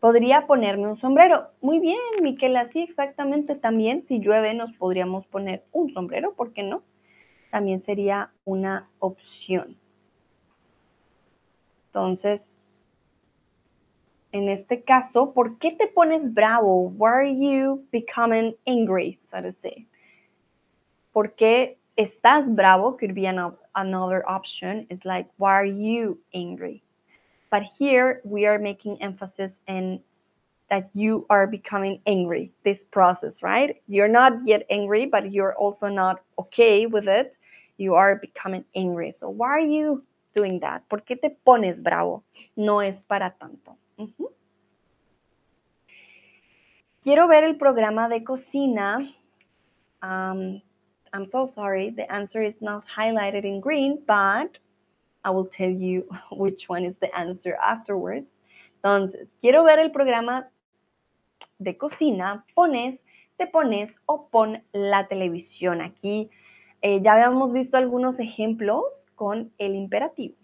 [0.00, 1.48] Podría ponerme un sombrero.
[1.60, 4.04] Muy bien, Miquel, así exactamente también.
[4.06, 6.82] Si llueve nos podríamos poner un sombrero, ¿por qué no?
[7.50, 9.76] También sería una opción.
[11.86, 12.56] Entonces,
[14.32, 16.90] en este caso, ¿por qué te pones bravo?
[16.90, 19.88] Why are you becoming angry, so to say?
[21.12, 22.98] ¿Por qué estás bravo?
[22.98, 24.86] Could be an, another option.
[24.90, 26.82] is like, why are you angry?
[27.50, 30.00] But here we are making emphasis in
[30.68, 33.80] that you are becoming angry, this process, right?
[33.86, 37.36] You're not yet angry, but you're also not okay with it.
[37.76, 39.12] You are becoming angry.
[39.12, 40.02] So why are you
[40.34, 40.88] doing that?
[40.88, 42.24] ¿Por qué te pones bravo?
[42.56, 43.76] No es para tanto.
[47.02, 49.08] Quiero ver el programa de cocina.
[50.02, 50.60] Um,
[51.12, 54.58] I'm so sorry, the answer is not highlighted in green, but
[55.24, 58.26] I will tell you which one is the answer afterwards.
[58.82, 60.48] Entonces, quiero ver el programa
[61.58, 62.44] de cocina.
[62.54, 63.04] Pones,
[63.36, 65.80] te pones o pon la televisión.
[65.80, 66.30] Aquí
[66.82, 70.36] eh, ya habíamos visto algunos ejemplos con el imperativo.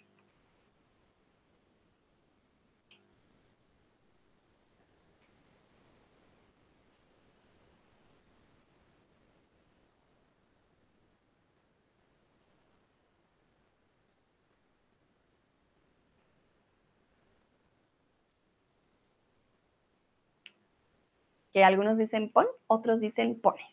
[21.52, 23.66] Que algunos dicen pon, otros dicen pones.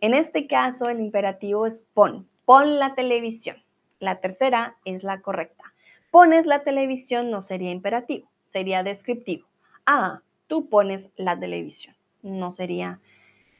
[0.00, 3.56] En este caso, el imperativo es pon, pon la televisión.
[4.00, 5.72] La tercera es la correcta.
[6.10, 9.46] Pones la televisión no sería imperativo, sería descriptivo.
[9.86, 13.00] Ah, tú pones la televisión, no sería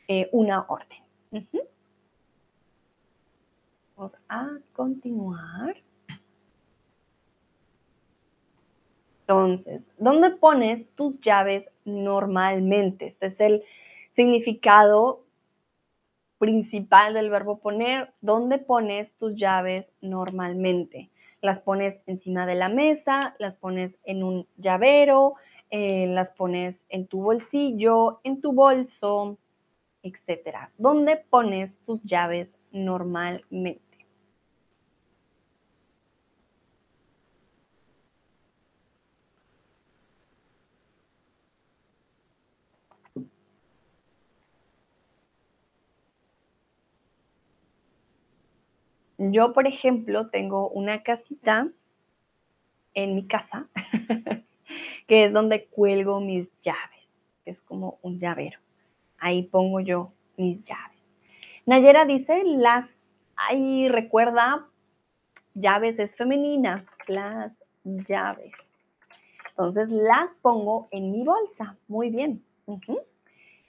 [0.06, 0.98] eh, una orden.
[3.96, 5.76] Vamos a continuar.
[9.26, 13.06] Entonces, ¿dónde pones tus llaves normalmente?
[13.06, 13.62] Este es el
[14.12, 15.22] significado
[16.36, 18.12] principal del verbo poner.
[18.20, 21.10] ¿Dónde pones tus llaves normalmente?
[21.40, 25.36] Las pones encima de la mesa, las pones en un llavero,
[25.70, 29.38] eh, las pones en tu bolsillo, en tu bolso,
[30.02, 30.68] etc.
[30.76, 33.80] ¿Dónde pones tus llaves normalmente?
[49.32, 51.68] Yo, por ejemplo, tengo una casita
[52.92, 53.68] en mi casa,
[55.06, 57.26] que es donde cuelgo mis llaves.
[57.46, 58.58] Es como un llavero.
[59.18, 61.10] Ahí pongo yo mis llaves.
[61.64, 62.94] Nayera dice, las,
[63.36, 64.66] ahí recuerda,
[65.54, 67.52] llaves es femenina, las
[67.84, 68.52] llaves.
[69.50, 71.76] Entonces, las pongo en mi bolsa.
[71.88, 72.44] Muy bien.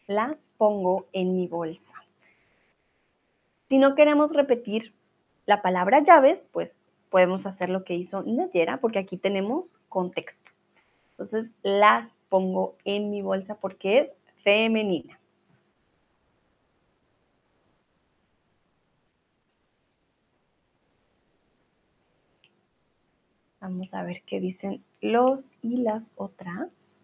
[0.08, 1.94] Las pongo en mi bolsa.
[3.70, 4.94] Si no queremos repetir
[5.46, 6.78] la palabra llaves, pues
[7.10, 10.52] podemos hacer lo que hizo Nayera, porque aquí tenemos contexto.
[11.12, 14.12] Entonces, las pongo en mi bolsa porque es
[14.44, 15.20] femenina.
[23.62, 26.95] Vamos a ver qué dicen los y las otras.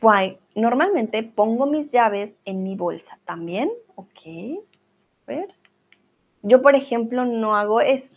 [0.00, 0.38] Why?
[0.54, 3.70] Normalmente pongo mis llaves en mi bolsa también.
[3.94, 4.26] Ok.
[4.26, 5.54] A ver.
[6.42, 8.16] Yo, por ejemplo, no hago eso.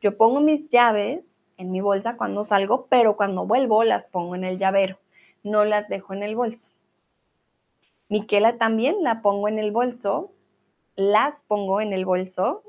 [0.00, 4.44] Yo pongo mis llaves en mi bolsa cuando salgo, pero cuando vuelvo las pongo en
[4.44, 4.98] el llavero.
[5.42, 6.68] No las dejo en el bolso.
[8.08, 10.30] Miquela también la pongo en el bolso.
[10.96, 12.62] Las pongo en el bolso.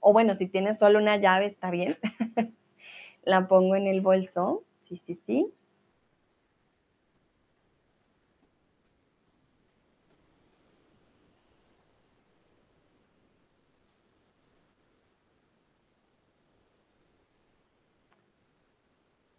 [0.00, 1.96] O bueno, si tienes solo una llave, está bien.
[3.24, 4.64] la pongo en el bolso.
[4.88, 5.52] Sí, sí, sí.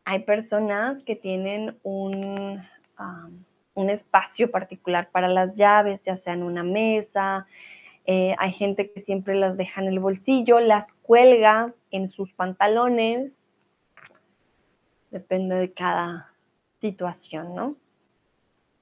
[0.10, 2.62] Hay personas que tienen un,
[2.98, 3.44] um,
[3.74, 7.46] un, espacio particular para las llaves, ya sea en una mesa.
[8.06, 13.34] Eh, hay gente que siempre las deja en el bolsillo, las cuelga en sus pantalones.
[15.12, 16.32] Depende de cada
[16.80, 17.76] situación, ¿no?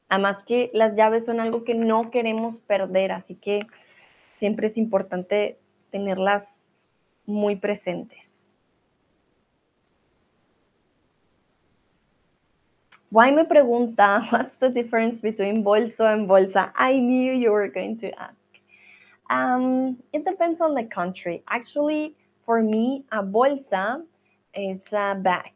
[0.10, 3.66] Además que las llaves son algo que no queremos perder, así que
[4.38, 5.58] siempre es importante
[5.90, 6.46] tenerlas
[7.26, 8.25] muy presentes.
[13.16, 16.74] Why me pregunta, what's the difference between bolso and bolsa?
[16.76, 18.36] I knew you were going to ask.
[19.30, 21.42] Um, it depends on the country.
[21.48, 24.04] Actually, for me, a bolsa
[24.54, 25.54] is a bag.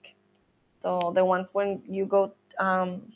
[0.81, 3.11] So the ones when you go, um,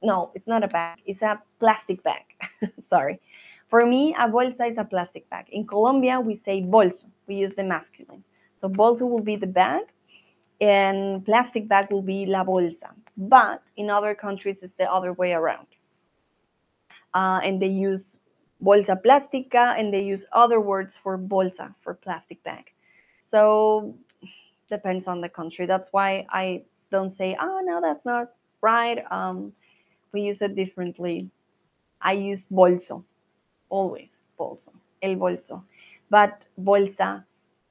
[0.00, 1.00] no, it's not a bag.
[1.04, 2.22] It's a plastic bag.
[2.86, 3.18] Sorry.
[3.66, 5.46] For me, a bolsa is a plastic bag.
[5.50, 7.06] In Colombia, we say bolso.
[7.26, 8.22] We use the masculine.
[8.60, 9.86] So bolso will be the bag,
[10.60, 12.90] and plastic bag will be la bolsa.
[13.16, 15.66] But in other countries, it's the other way around.
[17.14, 18.16] Uh, and they use
[18.62, 22.64] bolsa plástica and they use other words for bolsa, for plastic bag.
[23.18, 23.94] So
[24.68, 25.66] depends on the country.
[25.66, 28.98] That's why I don't say, oh, no, that's not right.
[29.10, 29.52] Um,
[30.12, 31.30] we use it differently.
[32.00, 33.04] I use bolso,
[33.68, 34.70] always bolso,
[35.02, 35.62] el bolso.
[36.10, 37.24] But bolsa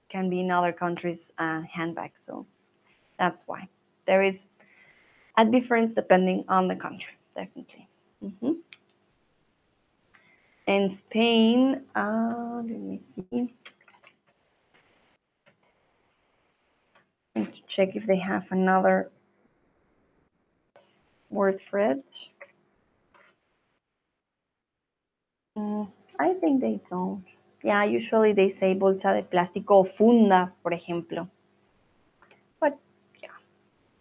[0.09, 2.11] can be in other countries uh, handbag.
[2.25, 2.45] So
[3.17, 3.67] that's why
[4.05, 4.39] there is
[5.37, 7.87] a difference depending on the country, definitely.
[8.23, 8.53] Mm-hmm.
[10.67, 13.53] In Spain, uh, let me see.
[17.45, 19.11] to check if they have another
[21.29, 22.05] word for it.
[25.57, 25.87] Mm,
[26.19, 27.25] I think they don't.
[27.63, 31.29] Yeah, usually they say bolsa de plástico o funda, por ejemplo.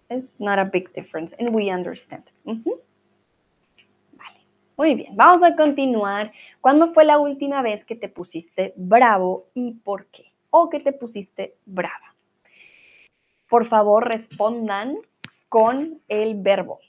[0.09, 2.25] It's not a big difference and we understand.
[2.45, 2.77] Vale,
[4.77, 5.17] muy bien.
[5.17, 6.33] Vamos a continuar.
[6.61, 10.33] ¿Cuándo fue la última vez que te pusiste bravo y por qué?
[10.51, 12.15] O que te pusiste brava.
[13.49, 14.97] Por favor, respondan
[15.49, 16.81] con el verbo.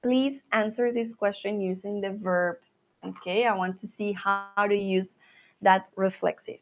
[0.00, 2.58] Please answer this question using the verb.
[3.04, 5.16] Okay, I want to see how to use
[5.60, 6.60] that reflexive.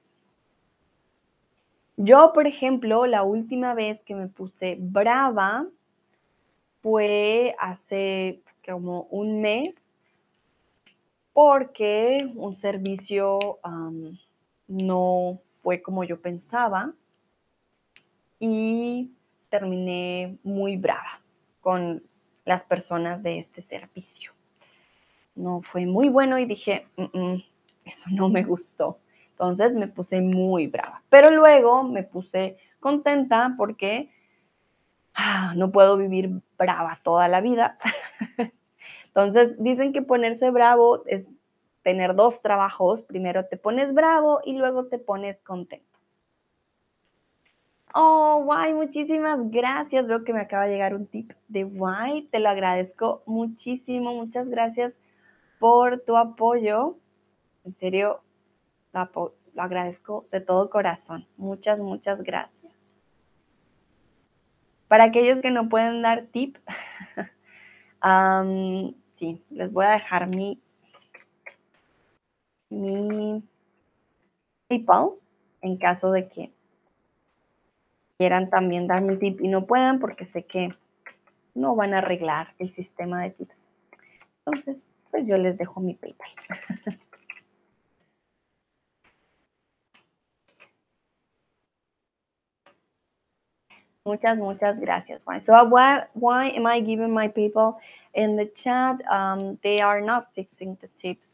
[2.03, 5.67] Yo, por ejemplo, la última vez que me puse brava
[6.81, 9.93] fue hace como un mes
[11.35, 13.39] porque un servicio
[14.67, 16.95] no fue como yo pensaba
[18.39, 19.11] y
[19.51, 21.21] terminé muy brava
[21.61, 22.03] con
[22.47, 24.33] las personas de este servicio.
[25.35, 27.43] No fue muy bueno y dije, mm, mm,
[27.85, 28.99] eso no me gustó.
[29.41, 31.03] Entonces me puse muy brava.
[31.09, 34.11] Pero luego me puse contenta porque
[35.15, 37.79] ah, no puedo vivir brava toda la vida.
[39.07, 41.27] Entonces dicen que ponerse bravo es
[41.83, 43.01] tener dos trabajos.
[43.01, 45.87] Primero te pones bravo y luego te pones contento.
[47.95, 50.07] Oh, guay, muchísimas gracias.
[50.07, 52.29] Veo que me acaba de llegar un tip de guay.
[52.31, 54.13] Te lo agradezco muchísimo.
[54.13, 54.93] Muchas gracias
[55.59, 56.99] por tu apoyo.
[57.65, 58.21] En serio,
[58.93, 61.27] lo, agradezco de todo corazón.
[61.37, 62.73] Muchas, muchas gracias.
[64.89, 66.57] Para aquellos que no pueden dar tip,
[69.15, 70.61] sí, les voy a dejar mi,
[72.71, 73.43] mi
[74.69, 75.11] PayPal
[75.63, 76.53] en caso de que
[78.19, 80.75] quieran también darme un tip y no puedan porque sé que
[81.55, 83.69] no van a arreglar el sistema de tips.
[84.45, 86.31] Entonces, pues yo les dejo mi PayPal.
[94.11, 95.21] Muchas, muchas gracias.
[95.43, 97.77] So why, why am I giving my PayPal
[98.13, 99.01] in the chat?
[99.09, 101.29] Um, they are not fixing the tips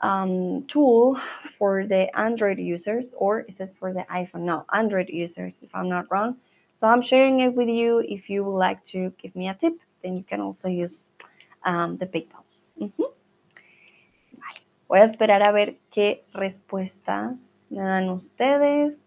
[0.00, 1.20] um, tool
[1.58, 4.44] for the Android users, or is it for the iPhone?
[4.46, 6.36] No, Android users, if I'm not wrong.
[6.80, 7.98] So I'm sharing it with you.
[7.98, 11.02] If you would like to give me a tip, then you can also use
[11.64, 12.44] um, the PayPal.
[12.78, 13.12] Vale.
[14.88, 19.02] Voy a esperar a ver qué respuestas me dan ustedes.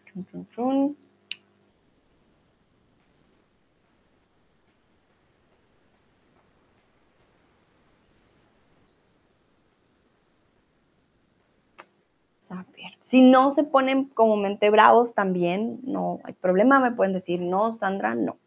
[12.51, 12.65] Chun.
[13.01, 17.73] Si no se ponen como mente bravos también, no hay problema, me pueden decir, no,
[17.77, 18.37] Sandra, no.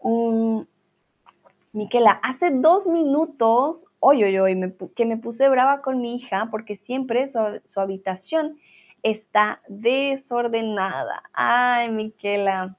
[0.00, 0.64] um,
[1.72, 6.74] Miquela, hace dos minutos, hoy, hoy, hoy, que me puse brava con mi hija porque
[6.74, 8.58] siempre su, su habitación
[9.04, 11.22] está desordenada.
[11.32, 12.76] Ay, Miquela.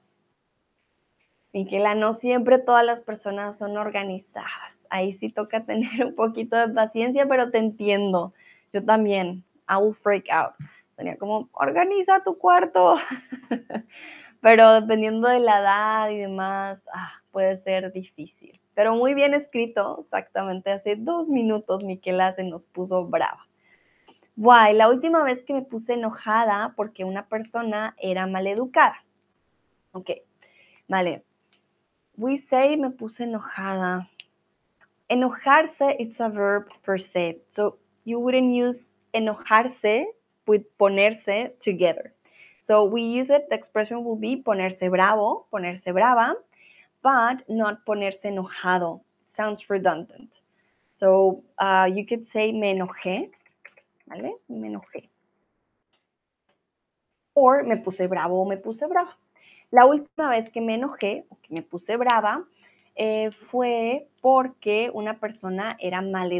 [1.54, 4.50] Miquela, no siempre todas las personas son organizadas.
[4.90, 8.34] Ahí sí toca tener un poquito de paciencia, pero te entiendo.
[8.72, 10.54] Yo también, I will freak out.
[10.96, 12.96] Tenía como, organiza tu cuarto.
[14.40, 18.60] Pero dependiendo de la edad y demás, ah, puede ser difícil.
[18.74, 23.46] pero muy bien escrito, exactamente hace dos minutos Miquela se nos puso brava.
[24.36, 29.04] Why, la última vez que me puse enojada porque una persona era maleducada.
[29.92, 30.10] Ok,
[30.88, 31.22] vale.
[32.16, 34.08] We say me puse enojada.
[35.08, 37.42] Enojarse, it's a verb per se.
[37.50, 40.04] So you wouldn't use enojarse
[40.46, 42.12] with ponerse together.
[42.60, 46.34] So we use it, the expression will be ponerse bravo, ponerse brava,
[47.02, 49.00] but not ponerse enojado.
[49.36, 50.30] Sounds redundant.
[50.94, 53.30] So uh, you could say me enojé,
[54.06, 54.34] ¿vale?
[54.48, 55.08] Me enojé.
[57.34, 59.16] Or me puse bravo me puse brava.
[59.72, 62.44] La última vez que me enojé o que me puse brava
[62.94, 66.30] eh, fue porque una persona era mal,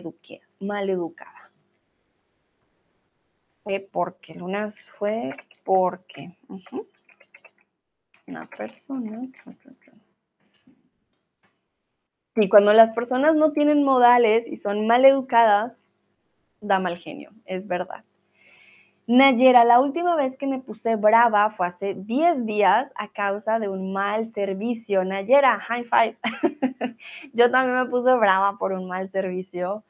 [0.61, 1.42] mal educada.
[3.65, 5.35] Fue porque, lunas fue
[5.65, 6.37] porque.
[8.27, 9.29] Una persona.
[12.35, 15.75] Y cuando las personas no tienen modales y son mal educadas,
[16.61, 18.05] da mal genio, es verdad.
[19.07, 23.69] Nayera, la última vez que me puse brava fue hace 10 días a causa de
[23.69, 25.05] un mal servicio.
[25.05, 26.17] Nayera, high five.
[27.33, 29.83] Yo también me puse brava por un mal servicio.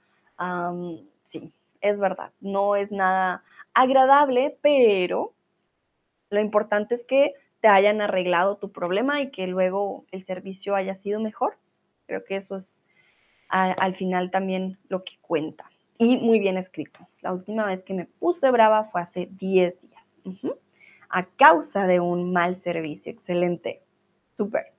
[1.28, 3.44] sí, es verdad, no es nada
[3.74, 5.34] agradable, pero
[6.30, 10.94] lo importante es que te hayan arreglado tu problema y que luego el servicio haya
[10.94, 11.56] sido mejor.
[12.06, 12.82] Creo que eso es
[13.48, 15.70] al final también lo que cuenta.
[15.98, 17.06] Y muy bien escrito.
[17.20, 20.52] La última vez que me puse brava fue hace 10 días.
[21.10, 23.12] A causa de un mal servicio.
[23.12, 23.82] Excelente.
[24.36, 24.72] Super.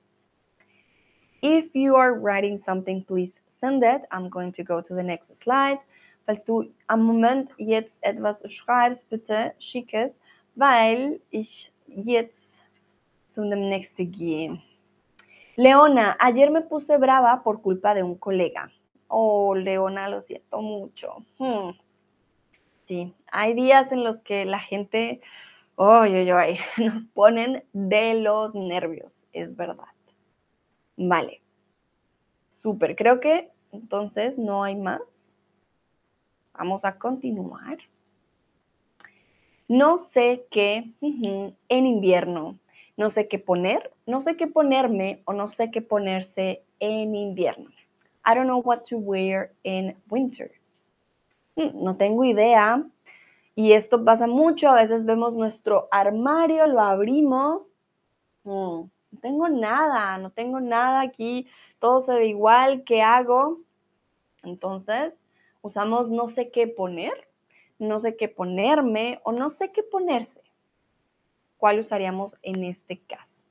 [1.41, 4.01] If you are writing something, please send it.
[4.11, 5.79] I'm going to go to the next slide.
[6.25, 10.17] Falls du am Moment jetzt etwas schreibst, bitte schick es,
[10.55, 12.57] weil ich jetzt
[13.25, 14.61] zu dem nächsten gehe.
[15.55, 18.71] Leona, ayer me puse brava por culpa de un colega.
[19.07, 21.23] Oh, Leona, lo siento mucho.
[21.37, 21.71] Hmm.
[22.87, 25.21] Sí, hay días en los que la gente,
[25.75, 29.93] oye, oye, nos ponen de los nervios, es verdad.
[30.97, 31.41] Vale.
[32.49, 35.01] Súper, creo que entonces no hay más.
[36.53, 37.77] Vamos a continuar.
[39.67, 42.59] No sé qué en invierno
[42.95, 47.69] no sé qué poner, no sé qué ponerme o no sé qué ponerse en invierno.
[48.25, 50.51] I don't know what to wear in winter.
[51.55, 52.83] Mm, no tengo idea.
[53.55, 54.69] Y esto pasa mucho.
[54.69, 57.67] A veces vemos nuestro armario, lo abrimos.
[58.43, 58.89] No
[59.21, 61.47] tengo nada, no tengo nada aquí.
[61.79, 62.83] Todo se ve igual.
[62.83, 63.59] ¿Qué hago?
[64.43, 65.13] Entonces,
[65.63, 67.29] usamos no sé qué poner,
[67.79, 70.43] no sé qué ponerme o no sé qué ponerse.
[71.57, 73.41] ¿Cuál usaríamos en este caso?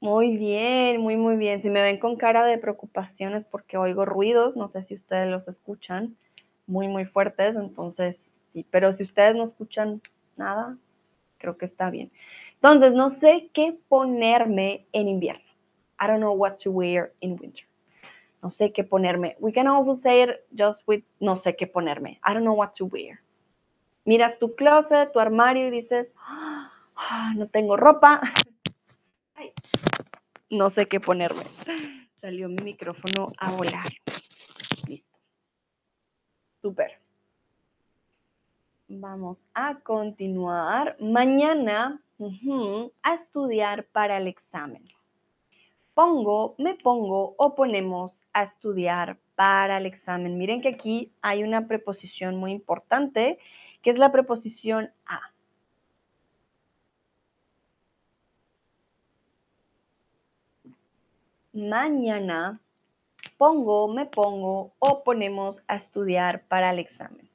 [0.00, 1.60] Muy bien, muy, muy bien.
[1.62, 5.28] Si me ven con cara de preocupación es porque oigo ruidos, no sé si ustedes
[5.28, 6.16] los escuchan
[6.66, 8.20] muy, muy fuertes, entonces
[8.52, 10.00] sí, pero si ustedes no escuchan
[10.36, 10.76] nada,
[11.44, 12.10] creo que está bien.
[12.54, 15.44] Entonces, no sé qué ponerme en invierno.
[16.00, 17.66] I don't know what to wear in winter
[18.44, 19.36] no sé qué ponerme.
[19.40, 22.20] We can also say it just with no sé qué ponerme.
[22.22, 23.22] I don't know what to wear.
[24.04, 28.20] Miras tu closet, tu armario y dices, ah, no tengo ropa.
[30.50, 31.44] no sé qué ponerme.
[32.20, 33.88] Salió mi micrófono a volar.
[34.86, 35.18] Listo.
[36.60, 37.00] Súper.
[38.88, 40.96] Vamos a continuar.
[41.00, 42.00] Mañana
[43.02, 44.84] a estudiar para el examen
[45.94, 50.38] pongo, me pongo o ponemos a estudiar para el examen.
[50.38, 53.38] Miren que aquí hay una preposición muy importante,
[53.82, 55.20] que es la preposición a.
[61.52, 62.60] Mañana
[63.38, 67.33] pongo, me pongo o ponemos a estudiar para el examen.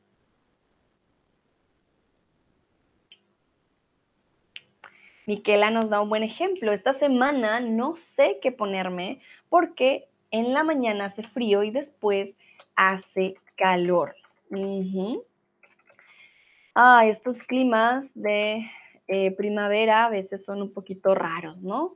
[5.29, 6.71] Miquela nos da un buen ejemplo.
[6.71, 12.31] Esta semana no sé qué ponerme porque en la mañana hace frío y después
[12.75, 14.15] hace calor.
[16.73, 18.65] Ah, estos climas de
[19.07, 21.95] eh, primavera a veces son un poquito raros, ¿no?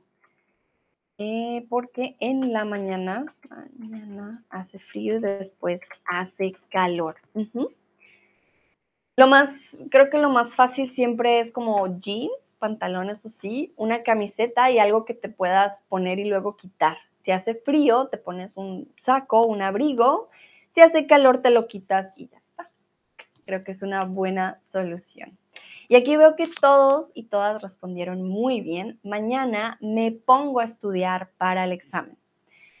[1.18, 3.26] Eh, porque en la mañana,
[3.76, 7.16] mañana hace frío y después hace calor.
[9.16, 9.50] Lo más,
[9.90, 14.78] creo que lo más fácil siempre es como jeans pantalones o sí, una camiseta y
[14.78, 16.96] algo que te puedas poner y luego quitar.
[17.22, 20.30] Si hace frío, te pones un saco, un abrigo.
[20.74, 22.70] Si hace calor, te lo quitas y ya está.
[23.44, 25.36] Creo que es una buena solución.
[25.90, 28.98] Y aquí veo que todos y todas respondieron muy bien.
[29.02, 32.16] Mañana me pongo a estudiar para el examen.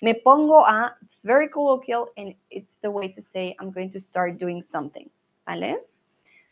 [0.00, 4.00] Me pongo a, it's very colloquial and it's the way to say I'm going to
[4.00, 5.10] start doing something,
[5.44, 5.76] ¿vale?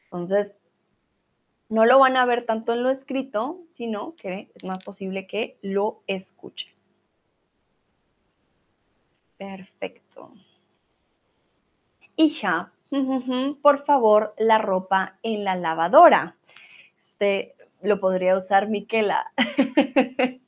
[0.05, 0.62] Entonces,
[1.73, 5.57] no lo van a ver tanto en lo escrito, sino que es más posible que
[5.63, 6.71] lo escuchen.
[9.39, 10.35] Perfecto.
[12.17, 12.73] Hija,
[13.63, 16.37] por favor, la ropa en la lavadora.
[17.07, 19.33] Este lo podría usar Miquela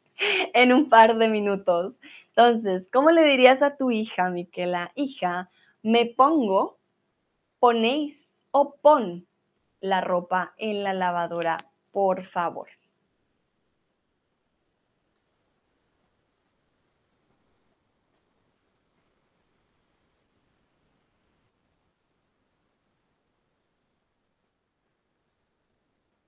[0.53, 1.95] en un par de minutos.
[2.37, 4.93] Entonces, ¿cómo le dirías a tu hija, Miquela?
[4.95, 5.49] Hija,
[5.83, 6.77] me pongo,
[7.61, 8.15] ponéis
[8.51, 9.27] o pon
[9.85, 11.59] la ropa en la lavadora,
[11.93, 12.69] por favor.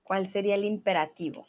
[0.03, 1.47] ¿Cuál sería el imperativo?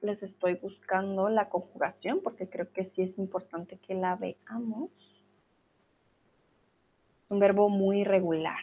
[0.00, 4.90] Les estoy buscando la conjugación porque creo que sí es importante que la veamos.
[7.28, 8.60] Un verbo muy regular.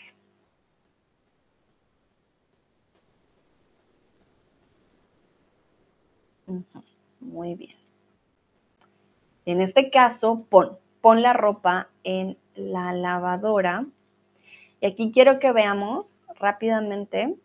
[7.20, 7.76] Muy bien.
[9.46, 13.86] En este caso, pon, pon la ropa en la lavadora.
[14.82, 17.36] Y aquí quiero que veamos rápidamente,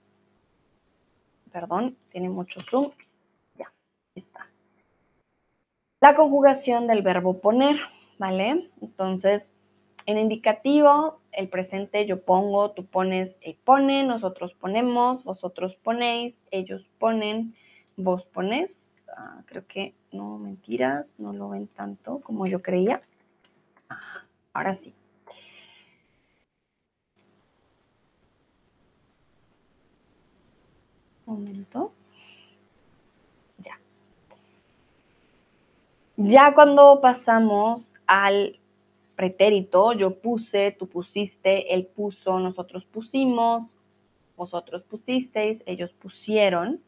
[1.53, 2.91] perdón, tiene mucho zoom.
[6.03, 7.77] La conjugación del verbo poner,
[8.19, 8.69] ¿vale?
[8.83, 9.55] Entonces,
[10.05, 16.87] en indicativo, el presente yo pongo, tú pones, él pone, nosotros ponemos, vosotros ponéis, ellos
[16.99, 17.55] ponen,
[17.97, 18.83] vos pones
[19.17, 23.03] Ah, creo que no, mentiras, no lo ven tanto como yo creía.
[24.53, 24.95] ahora sí.
[31.27, 31.93] momento.
[36.25, 38.59] Ya cuando pasamos al
[39.17, 43.77] pretérito, yo puse, tú pusiste, él puso, nosotros pusimos,
[44.37, 46.81] vosotros pusisteis, ellos pusieron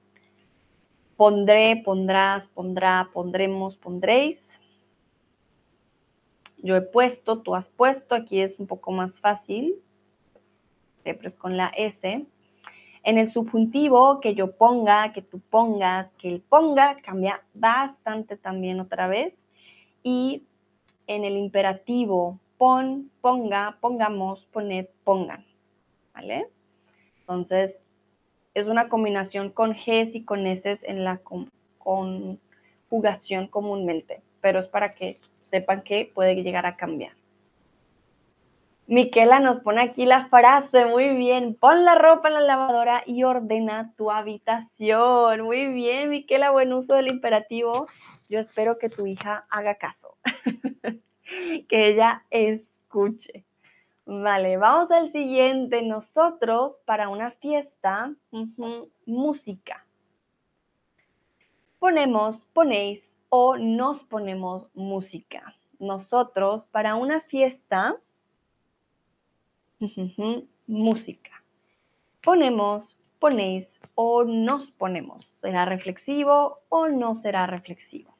[1.17, 4.51] pondré, pondrás, pondrá, pondremos, pondréis.
[6.59, 9.75] Yo he puesto, tú has puesto, aquí es un poco más fácil,
[11.03, 12.27] siempre es con la S.
[13.05, 18.81] En el subjuntivo, que yo ponga, que tú pongas, que él ponga, cambia bastante también
[18.81, 19.35] otra vez.
[20.03, 20.43] Y
[21.07, 25.45] en el imperativo, pon, ponga, pongamos, poned, pongan.
[26.15, 26.49] ¿Vale?
[27.21, 27.85] Entonces,
[28.55, 31.21] es una combinación con Gs y con S en la
[31.79, 37.13] conjugación comúnmente, pero es para que sepan que puede llegar a cambiar.
[38.87, 43.25] Miquela nos pone aquí la frase, muy bien, pon la ropa en la lavadora y
[43.25, 45.41] ordena tu habitación.
[45.41, 47.87] Muy bien, Miquela, buen uso del imperativo.
[48.29, 50.19] Yo espero que tu hija haga caso,
[51.69, 53.47] que ella escuche.
[54.05, 55.81] Vale, vamos al siguiente.
[55.81, 58.13] Nosotros para una fiesta,
[59.07, 59.87] música.
[61.79, 65.55] Ponemos, ponéis o nos ponemos música.
[65.79, 67.97] Nosotros para una fiesta,
[70.67, 71.43] música.
[72.23, 75.27] Ponemos, ponéis o nos ponemos.
[75.27, 78.15] ¿Será reflexivo o no será reflexivo?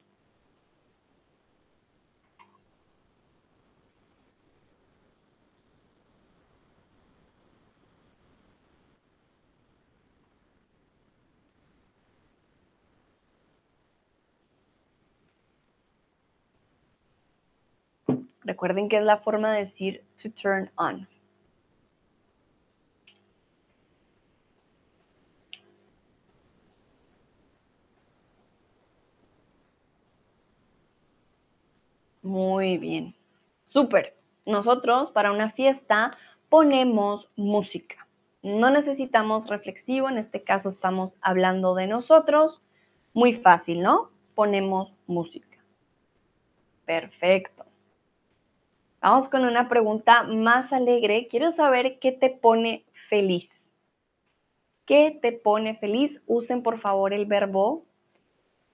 [18.45, 21.07] Recuerden que es la forma de decir to turn on.
[32.35, 33.15] Muy bien.
[33.63, 34.13] Súper.
[34.45, 36.17] Nosotros para una fiesta
[36.49, 38.09] ponemos música.
[38.43, 42.61] No necesitamos reflexivo, en este caso estamos hablando de nosotros.
[43.13, 44.09] Muy fácil, ¿no?
[44.35, 45.57] Ponemos música.
[46.83, 47.63] Perfecto.
[48.99, 51.29] Vamos con una pregunta más alegre.
[51.29, 53.49] Quiero saber qué te pone feliz.
[54.85, 56.19] ¿Qué te pone feliz?
[56.27, 57.85] Usen por favor el verbo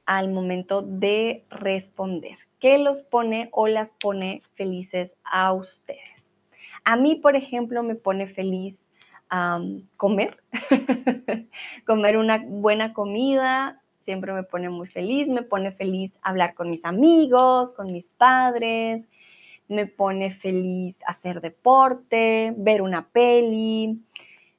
[0.07, 2.39] al momento de responder.
[2.62, 6.24] ¿Qué los pone o las pone felices a ustedes?
[6.84, 8.78] A mí, por ejemplo, me pone feliz
[9.97, 10.38] comer,
[11.88, 16.86] comer una buena comida, siempre me pone muy feliz, me pone feliz hablar con mis
[16.86, 19.07] amigos, con mis padres,
[19.68, 24.03] me pone feliz hacer deporte, ver una peli,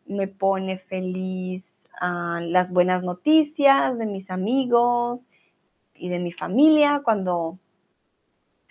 [0.07, 5.25] me pone feliz ah, las buenas noticias de mis amigos
[5.95, 7.59] y de mi familia cuando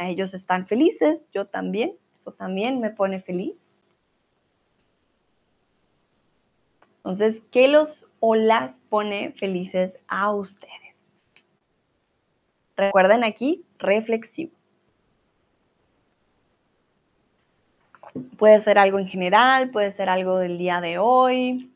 [0.07, 3.55] ellos están felices, yo también, eso también me pone feliz.
[6.97, 10.71] Entonces, ¿qué los o las pone felices a ustedes?
[12.77, 14.51] Recuerden aquí, reflexivo.
[18.37, 21.71] Puede ser algo en general, puede ser algo del día de hoy,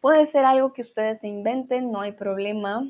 [0.00, 2.86] puede ser algo que ustedes se inventen, no hay problema.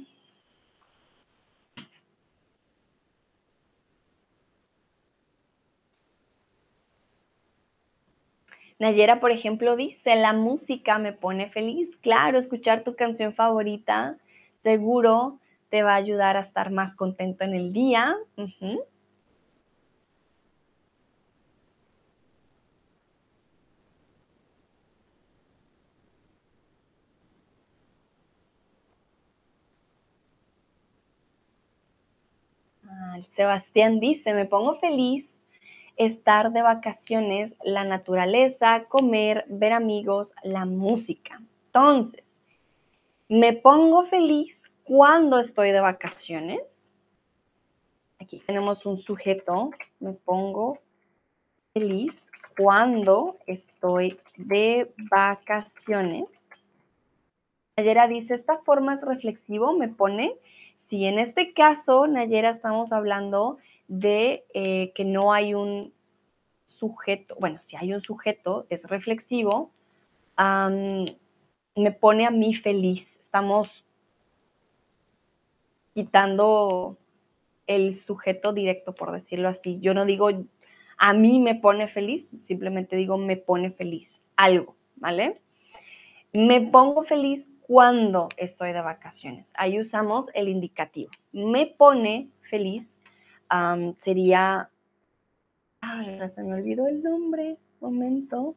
[8.79, 11.97] Nayera, por ejemplo, dice, la música me pone feliz.
[12.03, 14.19] Claro, escuchar tu canción favorita
[14.63, 15.39] seguro
[15.71, 18.15] te va a ayudar a estar más contento en el día.
[33.33, 35.36] Sebastián dice, me pongo feliz
[35.97, 41.41] estar de vacaciones, la naturaleza, comer, ver amigos, la música.
[41.67, 42.23] Entonces,
[43.29, 46.95] me pongo feliz cuando estoy de vacaciones.
[48.21, 49.71] Aquí tenemos un sujeto,
[50.01, 50.79] me pongo
[51.73, 56.29] feliz cuando estoy de vacaciones.
[57.77, 60.35] Nayera dice, esta forma es reflexivo, me pone,
[60.89, 63.59] si en este caso, Nayera, estamos hablando
[63.89, 65.93] de eh, que no hay un
[66.65, 69.71] sujeto, bueno, si hay un sujeto, es reflexivo,
[70.39, 73.19] me pone a mí feliz.
[73.21, 73.85] Estamos
[75.95, 76.99] quitando
[77.67, 79.79] el sujeto directo, por decirlo así.
[79.81, 80.31] Yo no digo
[80.99, 85.41] a mí me pone feliz, simplemente digo me pone feliz, algo, ¿vale?
[86.33, 89.53] Me pongo feliz cuando estoy de vacaciones.
[89.57, 91.11] Ahí usamos el indicativo.
[91.33, 92.96] Me pone feliz
[94.01, 94.71] sería,
[95.81, 98.55] ay, se me olvidó el nombre, momento,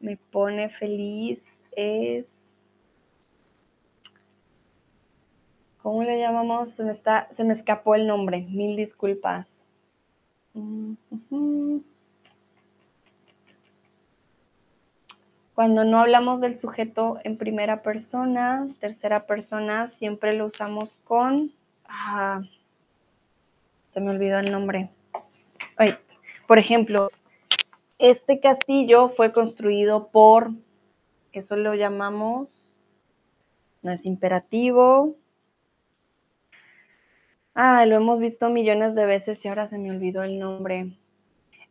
[0.00, 2.50] me pone feliz, es,
[5.82, 6.70] ¿cómo le llamamos?
[6.70, 9.62] Se me, está, se me escapó el nombre, mil disculpas.
[15.54, 21.52] Cuando no hablamos del sujeto en primera persona, tercera persona, siempre lo usamos con...
[21.84, 22.42] Ah,
[23.92, 24.90] se me olvidó el nombre.
[26.46, 27.10] por ejemplo,
[27.98, 30.50] este castillo fue construido por,
[31.32, 32.76] eso lo llamamos,
[33.82, 35.16] no es imperativo.
[37.54, 40.84] Ah, lo hemos visto millones de veces y ahora se me olvidó el nombre.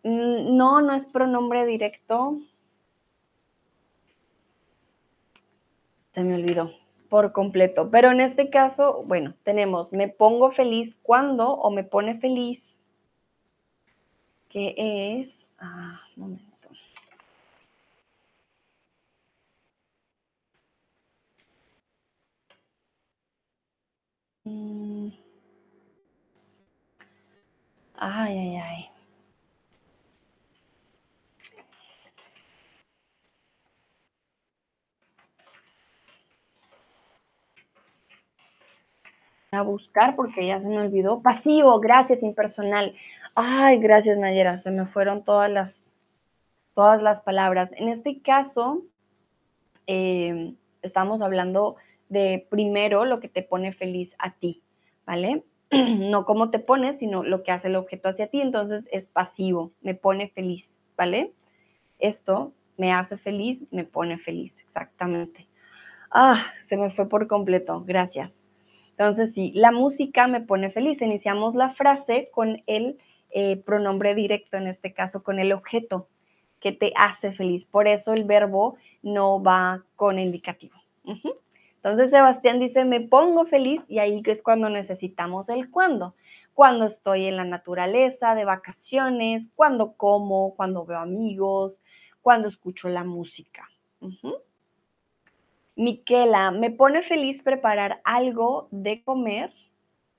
[0.03, 2.39] Mm, no, no es pronombre directo.
[6.13, 6.71] Se me olvidó
[7.11, 7.89] por completo.
[7.91, 12.79] Pero en este caso, bueno, tenemos me pongo feliz cuando o me pone feliz,
[14.47, 14.73] que
[15.19, 16.69] es, ah, momento.
[24.45, 25.09] Mm.
[27.95, 28.90] Ay, ay, ay.
[39.53, 41.21] A buscar porque ya se me olvidó.
[41.21, 42.95] Pasivo, gracias, impersonal.
[43.35, 45.91] Ay, gracias, Nayera, se me fueron todas las,
[46.73, 47.69] todas las palabras.
[47.75, 48.83] En este caso,
[49.87, 51.75] em, estamos hablando
[52.07, 54.63] de primero lo que te pone feliz a ti,
[55.05, 55.43] ¿vale?
[55.71, 58.39] No cómo te pones, sino lo que hace el objeto hacia ti.
[58.39, 61.33] Entonces es pasivo, me pone feliz, ¿vale?
[61.99, 65.49] Esto me hace feliz, me pone feliz, exactamente.
[66.09, 68.40] Ah, se me fue por completo, gracias.
[69.01, 71.01] Entonces, sí, la música me pone feliz.
[71.01, 72.99] Iniciamos la frase con el
[73.31, 76.07] eh, pronombre directo, en este caso con el objeto
[76.59, 77.65] que te hace feliz.
[77.65, 80.75] Por eso el verbo no va con indicativo.
[81.77, 86.13] Entonces, Sebastián dice, me pongo feliz y ahí es cuando necesitamos el cuándo.
[86.53, 91.81] Cuando estoy en la naturaleza, de vacaciones, cuando como, cuando veo amigos,
[92.21, 93.67] cuando escucho la música.
[95.75, 99.53] Miquela, me pone feliz preparar algo de comer.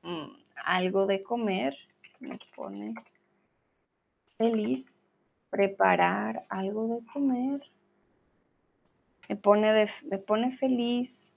[0.03, 0.33] Mm,
[0.65, 1.77] algo de comer.
[2.21, 2.95] Me pone
[4.39, 5.07] feliz
[5.51, 7.61] preparar algo de comer.
[9.29, 11.33] Me pone, me pone feliz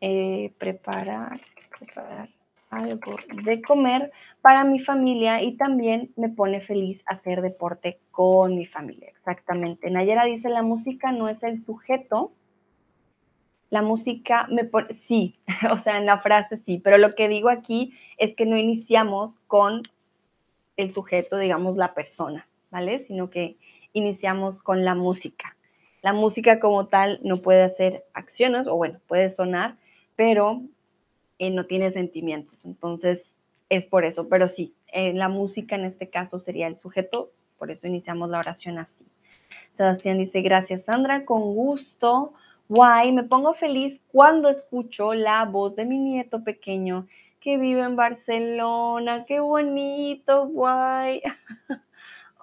[0.00, 1.40] eh, preparar,
[1.78, 2.28] preparar
[2.74, 4.12] algo de comer
[4.42, 9.08] para mi familia y también me pone feliz hacer deporte con mi familia.
[9.10, 9.90] Exactamente.
[9.90, 12.32] Nayera dice, la música no es el sujeto.
[13.70, 15.38] La música me pone, sí,
[15.72, 19.38] o sea, en la frase sí, pero lo que digo aquí es que no iniciamos
[19.46, 19.82] con
[20.76, 22.98] el sujeto, digamos, la persona, ¿vale?
[22.98, 23.56] Sino que
[23.92, 25.56] iniciamos con la música.
[26.02, 29.76] La música como tal no puede hacer acciones, o bueno, puede sonar,
[30.16, 30.62] pero
[31.38, 32.64] eh, no tiene sentimientos.
[32.64, 33.24] Entonces,
[33.68, 34.28] es por eso.
[34.28, 38.78] Pero sí, la música en este caso sería el sujeto, por eso iniciamos la oración
[38.78, 39.04] así.
[39.72, 42.32] Sebastián dice, gracias Sandra, con gusto.
[42.68, 47.06] Guay, me pongo feliz cuando escucho la voz de mi nieto pequeño
[47.40, 49.24] que vive en Barcelona.
[49.26, 51.22] Qué bonito, guay.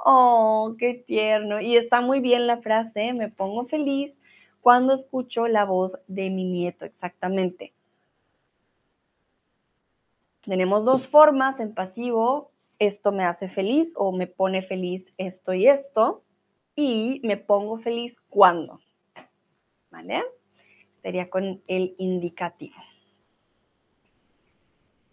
[0.03, 1.61] Oh, qué tierno.
[1.61, 4.11] Y está muy bien la frase, me pongo feliz
[4.59, 7.73] cuando escucho la voz de mi nieto, exactamente.
[10.43, 15.67] Tenemos dos formas en pasivo, esto me hace feliz o me pone feliz esto y
[15.67, 16.23] esto,
[16.75, 18.79] y me pongo feliz cuando.
[19.91, 20.23] ¿Vale?
[21.03, 22.75] Sería con el indicativo.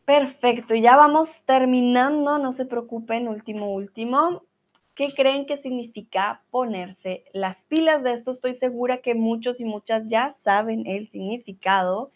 [0.06, 4.44] Perfecto, ya vamos terminando, no se preocupen, último, último.
[4.94, 8.30] ¿Qué creen que significa ponerse las pilas de esto?
[8.30, 12.10] Estoy segura que muchos y muchas ya saben el significado.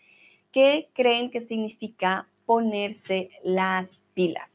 [0.51, 4.53] ¿Qué creen que significa ponerse las pilas.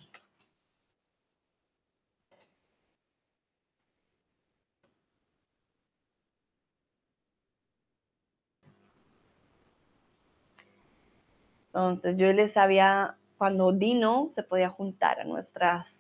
[11.78, 15.96] Entonces yo les había, cuando Dino se podía juntar a nuestras,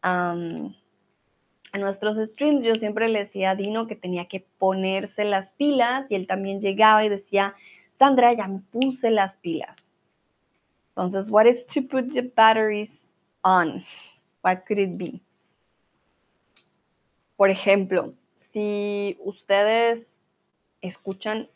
[0.00, 0.36] a
[1.76, 6.14] nuestros streams, yo siempre le decía a Dino que tenía que ponerse las pilas y
[6.14, 7.56] él también llegaba y decía,
[7.98, 9.91] Sandra, ya me puse las pilas.
[10.94, 13.08] Entonces, what is to put the batteries
[13.42, 13.84] on?
[14.42, 15.22] What could it be?
[17.36, 20.22] Por ejemplo, si ustedes
[20.82, 21.48] escuchan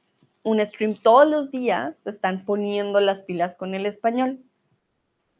[0.42, 4.40] un stream todos los días, están poniendo las pilas con el español.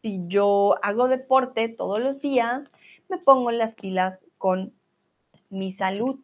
[0.03, 2.71] Si yo hago deporte todos los días,
[3.09, 4.73] me pongo las pilas con
[5.49, 6.19] mi salud.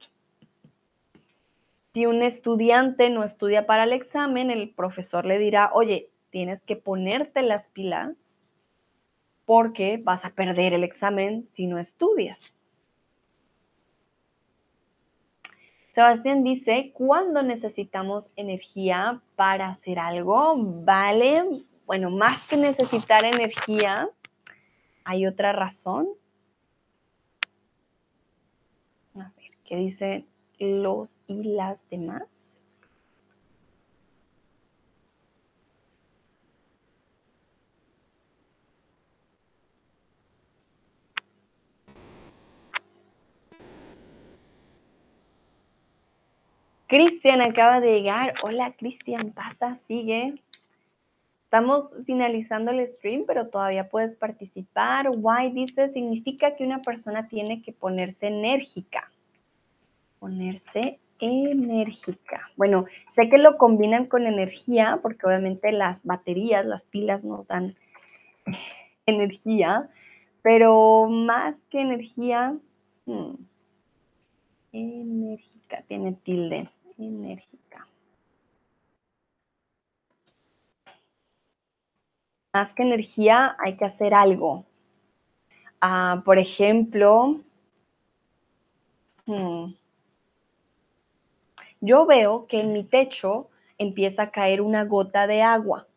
[1.94, 6.76] Si un estudiante no estudia para el examen, el profesor le dirá, oye, tienes que
[6.76, 8.16] ponerte las pilas
[9.44, 12.56] porque vas a perder el examen si no estudias.
[15.90, 20.54] Sebastián dice, ¿cuándo necesitamos energía para hacer algo?
[20.56, 21.44] Vale,
[21.84, 24.08] bueno, más que necesitar energía,
[25.04, 26.08] hay otra razón.
[29.16, 30.26] A ver, ¿qué dicen
[30.58, 32.61] los y las demás?
[46.92, 48.34] Cristian acaba de llegar.
[48.42, 50.34] Hola, Cristian, pasa, sigue.
[51.44, 55.08] Estamos finalizando el stream, pero todavía puedes participar.
[55.08, 59.10] Why dice, significa que una persona tiene que ponerse enérgica.
[60.18, 62.50] Ponerse enérgica.
[62.58, 62.84] Bueno,
[63.14, 67.74] sé que lo combinan con energía, porque obviamente las baterías, las pilas nos dan
[69.06, 69.88] energía,
[70.42, 72.54] pero más que energía,
[73.06, 73.32] hmm,
[74.72, 76.68] enérgica, tiene tilde
[77.06, 77.86] enérgica.
[82.52, 84.64] Más que energía, hay que hacer algo.
[85.80, 87.40] Ah, por ejemplo,
[89.26, 89.72] hmm,
[91.80, 93.48] yo veo que en mi techo
[93.78, 95.88] empieza a caer una gota de agua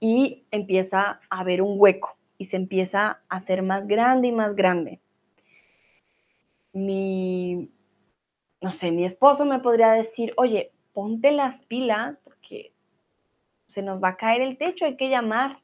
[0.00, 4.54] y empieza a haber un hueco y se empieza a hacer más grande y más
[4.54, 5.00] grande.
[6.72, 7.70] Mi
[8.64, 12.72] no sé, mi esposo me podría decir, oye, ponte las pilas porque
[13.66, 15.58] se nos va a caer el techo, hay que llamar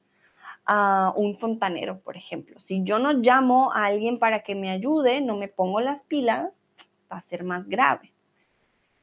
[0.66, 2.60] a un fontanero, por ejemplo.
[2.60, 6.62] Si yo no llamo a alguien para que me ayude, no me pongo las pilas,
[7.10, 8.12] va a ser más grave.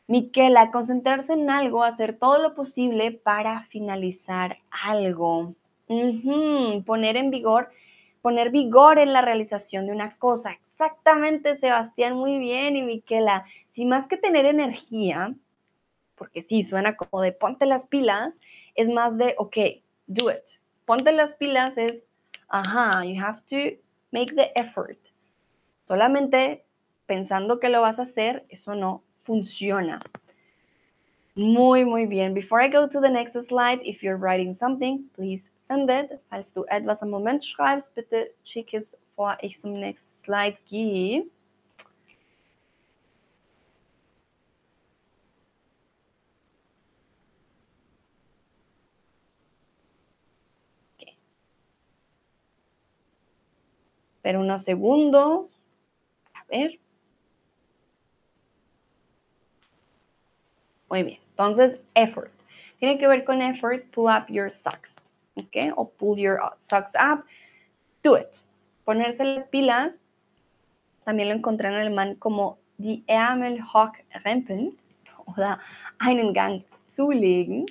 [0.06, 5.56] Miquela, concentrarse en algo, hacer todo lo posible para finalizar algo.
[6.86, 7.72] Poner en vigor,
[8.22, 10.60] poner vigor en la realización de una cosa.
[10.80, 12.76] Exactamente, Sebastián, muy bien.
[12.76, 15.34] Y Miquela, si más que tener energía,
[16.14, 18.38] porque sí, suena como de ponte las pilas,
[18.76, 19.58] es más de, ok,
[20.06, 20.60] do it.
[20.86, 22.04] Ponte las pilas es,
[22.50, 23.76] ajá, you have to
[24.12, 25.00] make the effort.
[25.88, 26.64] Solamente
[27.08, 30.00] pensando que lo vas a hacer, eso no funciona.
[31.34, 32.36] Muy, muy bien.
[32.36, 36.20] Before I go to the next slide, if you're writing something, please send it.
[36.30, 41.26] Falls du etwas am Moment schreibst, bitte schick es, vor ich zum nächsten Slide gehe.
[54.22, 55.50] Pero unos segundos.
[56.34, 56.78] A ver.
[60.90, 61.20] Muy bien.
[61.30, 62.30] Entonces, effort.
[62.80, 64.97] Tiene que ver con effort, pull up your socks.
[65.44, 65.74] ¿Ok?
[65.76, 67.24] O pull your socks up.
[68.04, 68.38] Do it.
[68.86, 70.04] Ponerse las pilas.
[71.04, 74.78] También lo encontré en alemán como die Ärmel hochrempeln
[75.26, 75.60] oder
[76.00, 77.66] einen Gang zulegen.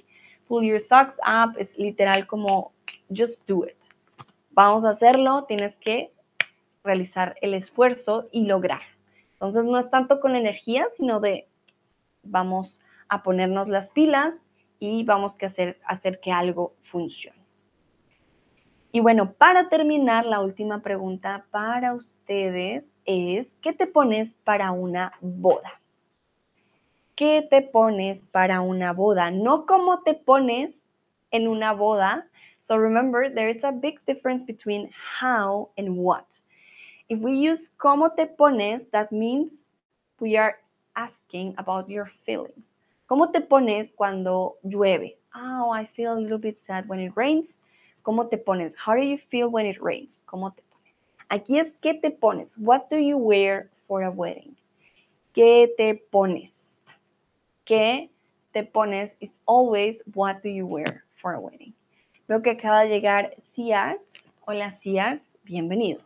[0.48, 2.72] Pull your socks up es literal como
[3.14, 3.76] just do it.
[4.50, 6.12] Vamos a hacerlo, tienes que
[6.82, 8.82] realizar el esfuerzo y lograr.
[9.32, 11.46] Entonces no es tanto con energía, sino de
[12.22, 14.40] vamos a ponernos las pilas
[14.78, 17.45] y vamos a hacer, hacer que algo funcione.
[18.92, 25.12] Y bueno, para terminar, la última pregunta para ustedes es, ¿qué te pones para una
[25.20, 25.80] boda?
[27.14, 29.30] ¿Qué te pones para una boda?
[29.30, 30.76] No cómo te pones
[31.30, 32.28] en una boda.
[32.62, 36.26] So remember, there is a big difference between how and what.
[37.08, 39.52] If we use cómo te pones, that means
[40.20, 40.56] we are
[40.94, 42.64] asking about your feelings.
[43.06, 45.16] ¿Cómo te pones cuando llueve?
[45.34, 47.56] Oh, I feel a little bit sad when it rains.
[48.06, 48.76] ¿Cómo te pones?
[48.76, 50.22] How do you feel when it rains?
[50.26, 50.94] ¿Cómo te pones?
[51.28, 52.56] Aquí es ¿qué te pones?
[52.56, 54.56] What do you wear for a wedding?
[55.32, 56.52] ¿Qué te pones?
[57.64, 58.08] ¿Qué
[58.52, 59.16] te pones?
[59.18, 61.74] It's always what do you wear for a wedding.
[62.28, 63.98] Veo que acaba de llegar Ciax.
[64.46, 66.00] Hola Ciax, bienvenido.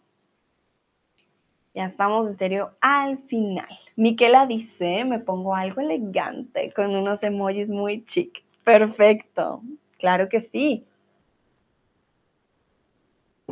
[1.75, 3.79] Ya estamos en serio al final.
[3.97, 8.43] Miquela dice, me pongo algo elegante con unos emojis muy chic.
[8.65, 9.61] Perfecto.
[9.99, 10.87] Claro que sí.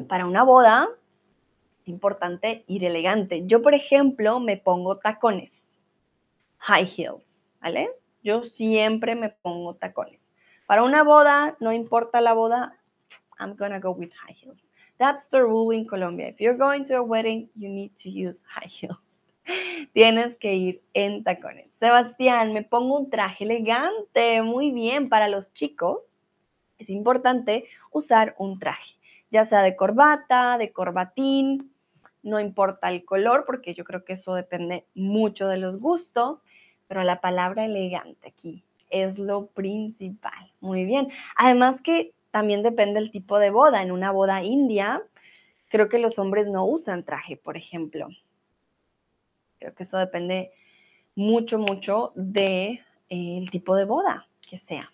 [0.06, 0.88] Para una boda
[1.80, 3.46] es importante ir elegante.
[3.46, 5.74] Yo, por ejemplo, me pongo tacones.
[6.58, 7.90] High heels, ¿vale?
[8.22, 10.32] Yo siempre me pongo tacones.
[10.66, 12.76] Para una boda, no importa la boda,
[13.38, 14.70] I'm gonna go with high heels.
[14.98, 16.28] That's the rule in Colombia.
[16.28, 18.98] If you're going to a wedding, you need to use high heels.
[19.94, 21.70] Tienes que ir en tacones.
[21.78, 24.42] Sebastián, me pongo un traje elegante.
[24.42, 26.16] Muy bien, para los chicos
[26.78, 28.94] es importante usar un traje,
[29.30, 31.72] ya sea de corbata, de corbatín,
[32.22, 36.44] no importa el color, porque yo creo que eso depende mucho de los gustos,
[36.86, 40.52] pero la palabra elegante aquí es lo principal.
[40.60, 41.08] Muy bien.
[41.36, 43.82] Además que también depende del tipo de boda.
[43.82, 45.02] En una boda india,
[45.68, 48.08] creo que los hombres no usan traje, por ejemplo.
[49.58, 50.52] Creo que eso depende
[51.14, 54.92] mucho, mucho del de, eh, tipo de boda que sea.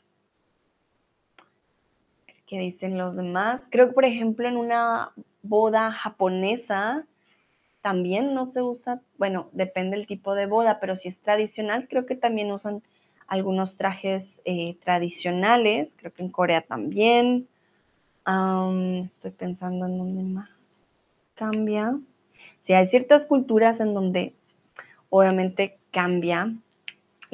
[2.55, 3.63] ¿Qué dicen los demás?
[3.69, 5.11] Creo que, por ejemplo, en una
[5.43, 7.05] boda japonesa
[7.83, 12.07] también no se usa, bueno, depende del tipo de boda, pero si es tradicional, creo
[12.07, 12.85] que también usan
[13.27, 17.49] algunos trajes eh, tradicionales, creo que en Corea también.
[18.25, 21.99] estoy pensando en dónde más cambia.
[22.63, 24.33] Si hay ciertas culturas en donde
[25.11, 26.55] obviamente cambia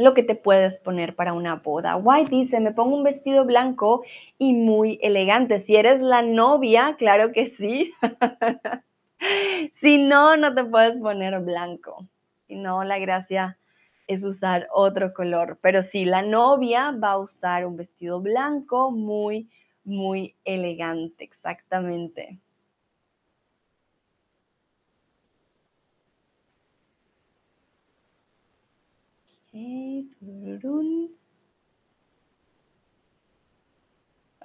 [0.00, 1.96] lo que te puedes poner para una boda.
[1.96, 4.02] White dice, me pongo un vestido blanco
[4.38, 5.60] y muy elegante.
[5.60, 7.92] Si eres la novia, claro que sí.
[9.80, 12.06] si no, no te puedes poner blanco.
[12.46, 13.58] Si no, la gracia
[14.06, 15.58] es usar otro color.
[15.62, 19.48] Pero sí, la novia va a usar un vestido blanco muy,
[19.84, 22.38] muy elegante, exactamente.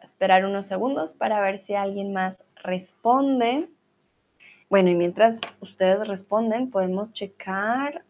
[0.02, 3.70] Esperar unos segundos para ver si alguien más responde.
[4.70, 8.04] Bueno, y mientras ustedes responden, podemos checar.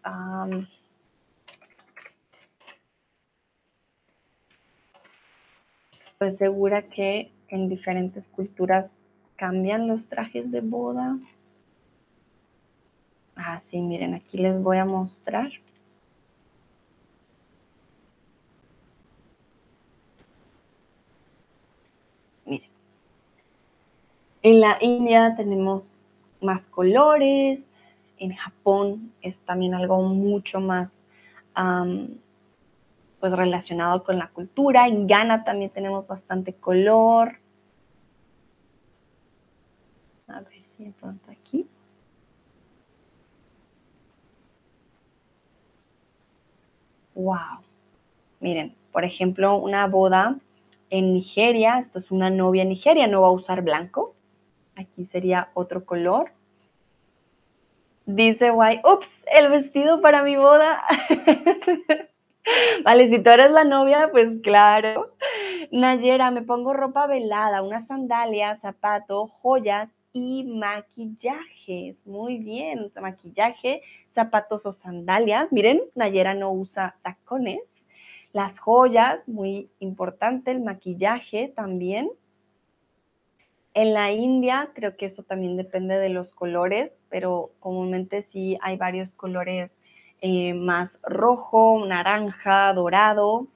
[6.06, 8.94] Estoy segura que en diferentes culturas
[9.36, 11.18] cambian los trajes de boda.
[13.36, 15.52] Ah, sí, miren, aquí les voy a mostrar.
[24.46, 26.06] En la India tenemos
[26.40, 27.84] más colores.
[28.20, 31.08] En Japón es también algo mucho más
[33.20, 34.88] pues relacionado con la cultura.
[34.88, 37.40] En Ghana también tenemos bastante color.
[40.28, 41.68] A ver si de pronto aquí.
[47.16, 47.64] wow.
[48.40, 50.38] Miren, por ejemplo, una boda
[50.92, 54.14] en Nigeria, esto es una novia en Nigeria, no va a usar blanco.
[54.76, 56.32] Aquí sería otro color.
[58.06, 60.84] Dice Guay, ups, el vestido para mi boda.
[62.84, 65.16] vale, si tú eres la novia, pues claro.
[65.72, 72.06] Nayera, me pongo ropa velada, unas sandalias, zapatos, joyas y maquillajes.
[72.06, 75.52] Muy bien, maquillaje, zapatos o sandalias.
[75.52, 77.62] Miren, Nayera no usa tacones.
[78.34, 82.10] Las joyas, muy importante, el maquillaje también.
[83.76, 88.78] En la India creo que eso también depende de los colores, pero comúnmente sí hay
[88.78, 89.80] varios colores
[90.22, 93.48] eh, más rojo, naranja, dorado.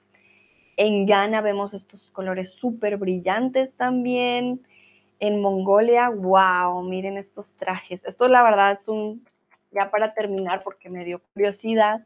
[0.76, 4.60] En Ghana vemos estos colores súper brillantes también.
[5.20, 8.04] En Mongolia, wow, miren estos trajes.
[8.04, 9.26] Esto la verdad es un,
[9.70, 12.04] ya para terminar, porque me dio curiosidad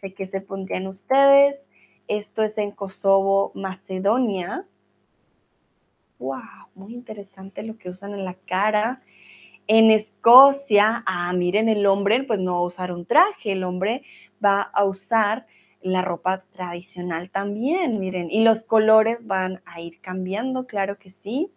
[0.00, 1.60] de qué se pondrían ustedes.
[2.06, 4.64] Esto es en Kosovo, Macedonia
[6.18, 9.02] wow, muy interesante lo que usan en la cara.
[9.66, 14.02] En Escocia, ah, miren, el hombre pues no va a usar un traje, el hombre
[14.42, 15.46] va a usar
[15.82, 21.50] la ropa tradicional también, miren, y los colores van a ir cambiando, claro que sí.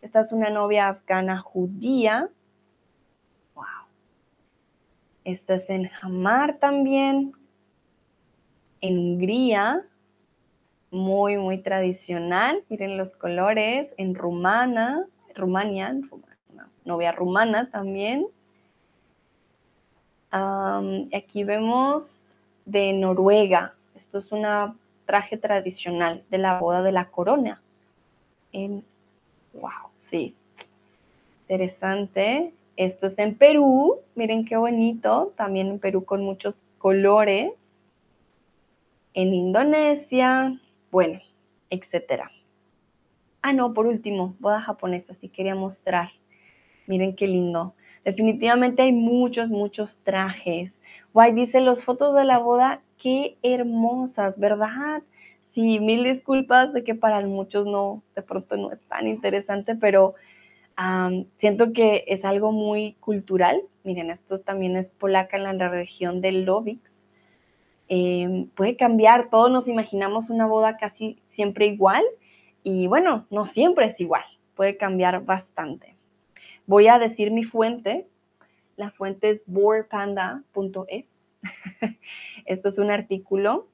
[0.00, 2.28] Esta es una novia afgana judía.
[3.54, 3.64] Wow.
[5.24, 7.32] Esta es en Hamar también.
[8.80, 9.84] En Hungría,
[10.90, 12.62] muy, muy tradicional.
[12.68, 13.88] Miren los colores.
[13.96, 15.94] En rumana, Rumania,
[16.84, 18.26] novia rumana también.
[20.30, 23.74] aquí vemos de Noruega.
[23.94, 24.44] Esto es un
[25.06, 27.62] traje tradicional de la boda de la corona.
[28.52, 28.84] En,
[29.54, 30.34] wow, sí.
[31.42, 32.52] Interesante.
[32.76, 33.96] Esto es en Perú.
[34.14, 35.32] Miren qué bonito.
[35.36, 37.52] También en Perú con muchos colores.
[39.14, 40.58] En Indonesia,
[40.90, 41.20] bueno,
[41.70, 42.30] etcétera.
[43.42, 46.10] Ah, no, por último, boda japonesa, sí quería mostrar.
[46.86, 47.74] Miren qué lindo.
[48.04, 50.80] Definitivamente hay muchos, muchos trajes.
[51.12, 55.02] Guay dice, los fotos de la boda, qué hermosas, ¿verdad?
[55.52, 60.14] Sí, mil disculpas, sé que para muchos no, de pronto no es tan interesante, pero
[61.36, 63.62] siento que es algo muy cultural.
[63.84, 66.97] Miren, esto también es polaca en la región de Lovix.
[67.88, 72.04] Em, puede cambiar, todos nos imaginamos una boda casi siempre igual
[72.62, 74.24] y bueno, no siempre es igual,
[74.54, 75.96] puede cambiar bastante.
[76.66, 78.06] Voy a decir mi fuente,
[78.76, 81.30] la fuente es boardpanda.es.
[82.44, 83.68] Esto es un artículo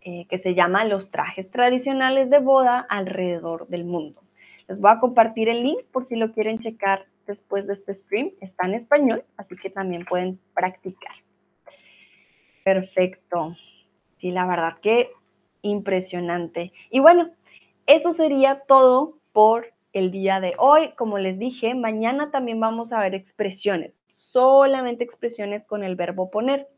[0.00, 4.22] eh, que se llama Los trajes tradicionales de boda alrededor del mundo.
[4.66, 8.32] Les voy a compartir el link por si lo quieren checar después de este stream.
[8.40, 11.14] Está en español, así que también pueden practicar.
[12.64, 13.56] Perfecto.
[14.18, 15.10] Sí, la verdad que
[15.62, 16.72] impresionante.
[16.90, 17.30] Y bueno,
[17.86, 20.92] eso sería todo por el día de hoy.
[20.96, 26.68] Como les dije, mañana también vamos a ver expresiones, solamente expresiones con el verbo poner,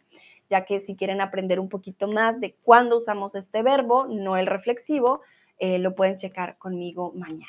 [0.50, 4.46] ya que si quieren aprender un poquito más de cuándo usamos este verbo, no el
[4.46, 5.20] reflexivo,
[5.58, 7.46] eh, lo pueden checar conmigo mañana.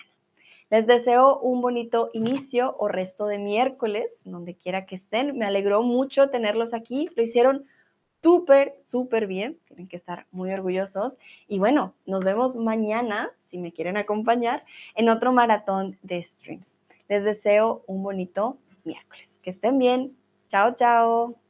[0.70, 5.38] Les deseo un bonito inicio o resto de miércoles, donde quiera que estén.
[5.38, 7.10] Me alegró mucho tenerlos aquí.
[7.16, 7.66] Lo hicieron
[8.24, 9.60] súper, súper bien.
[9.68, 11.20] Tienen que estar muy orgullosos.
[11.48, 14.64] Y bueno, nos vemos mañana, si me quieren acompañar,
[14.95, 16.76] en otro maratón de streams.
[17.10, 19.30] Les deseo un bonito miércoles.
[19.44, 20.18] Que estén bien.
[20.50, 21.43] Chao, chao.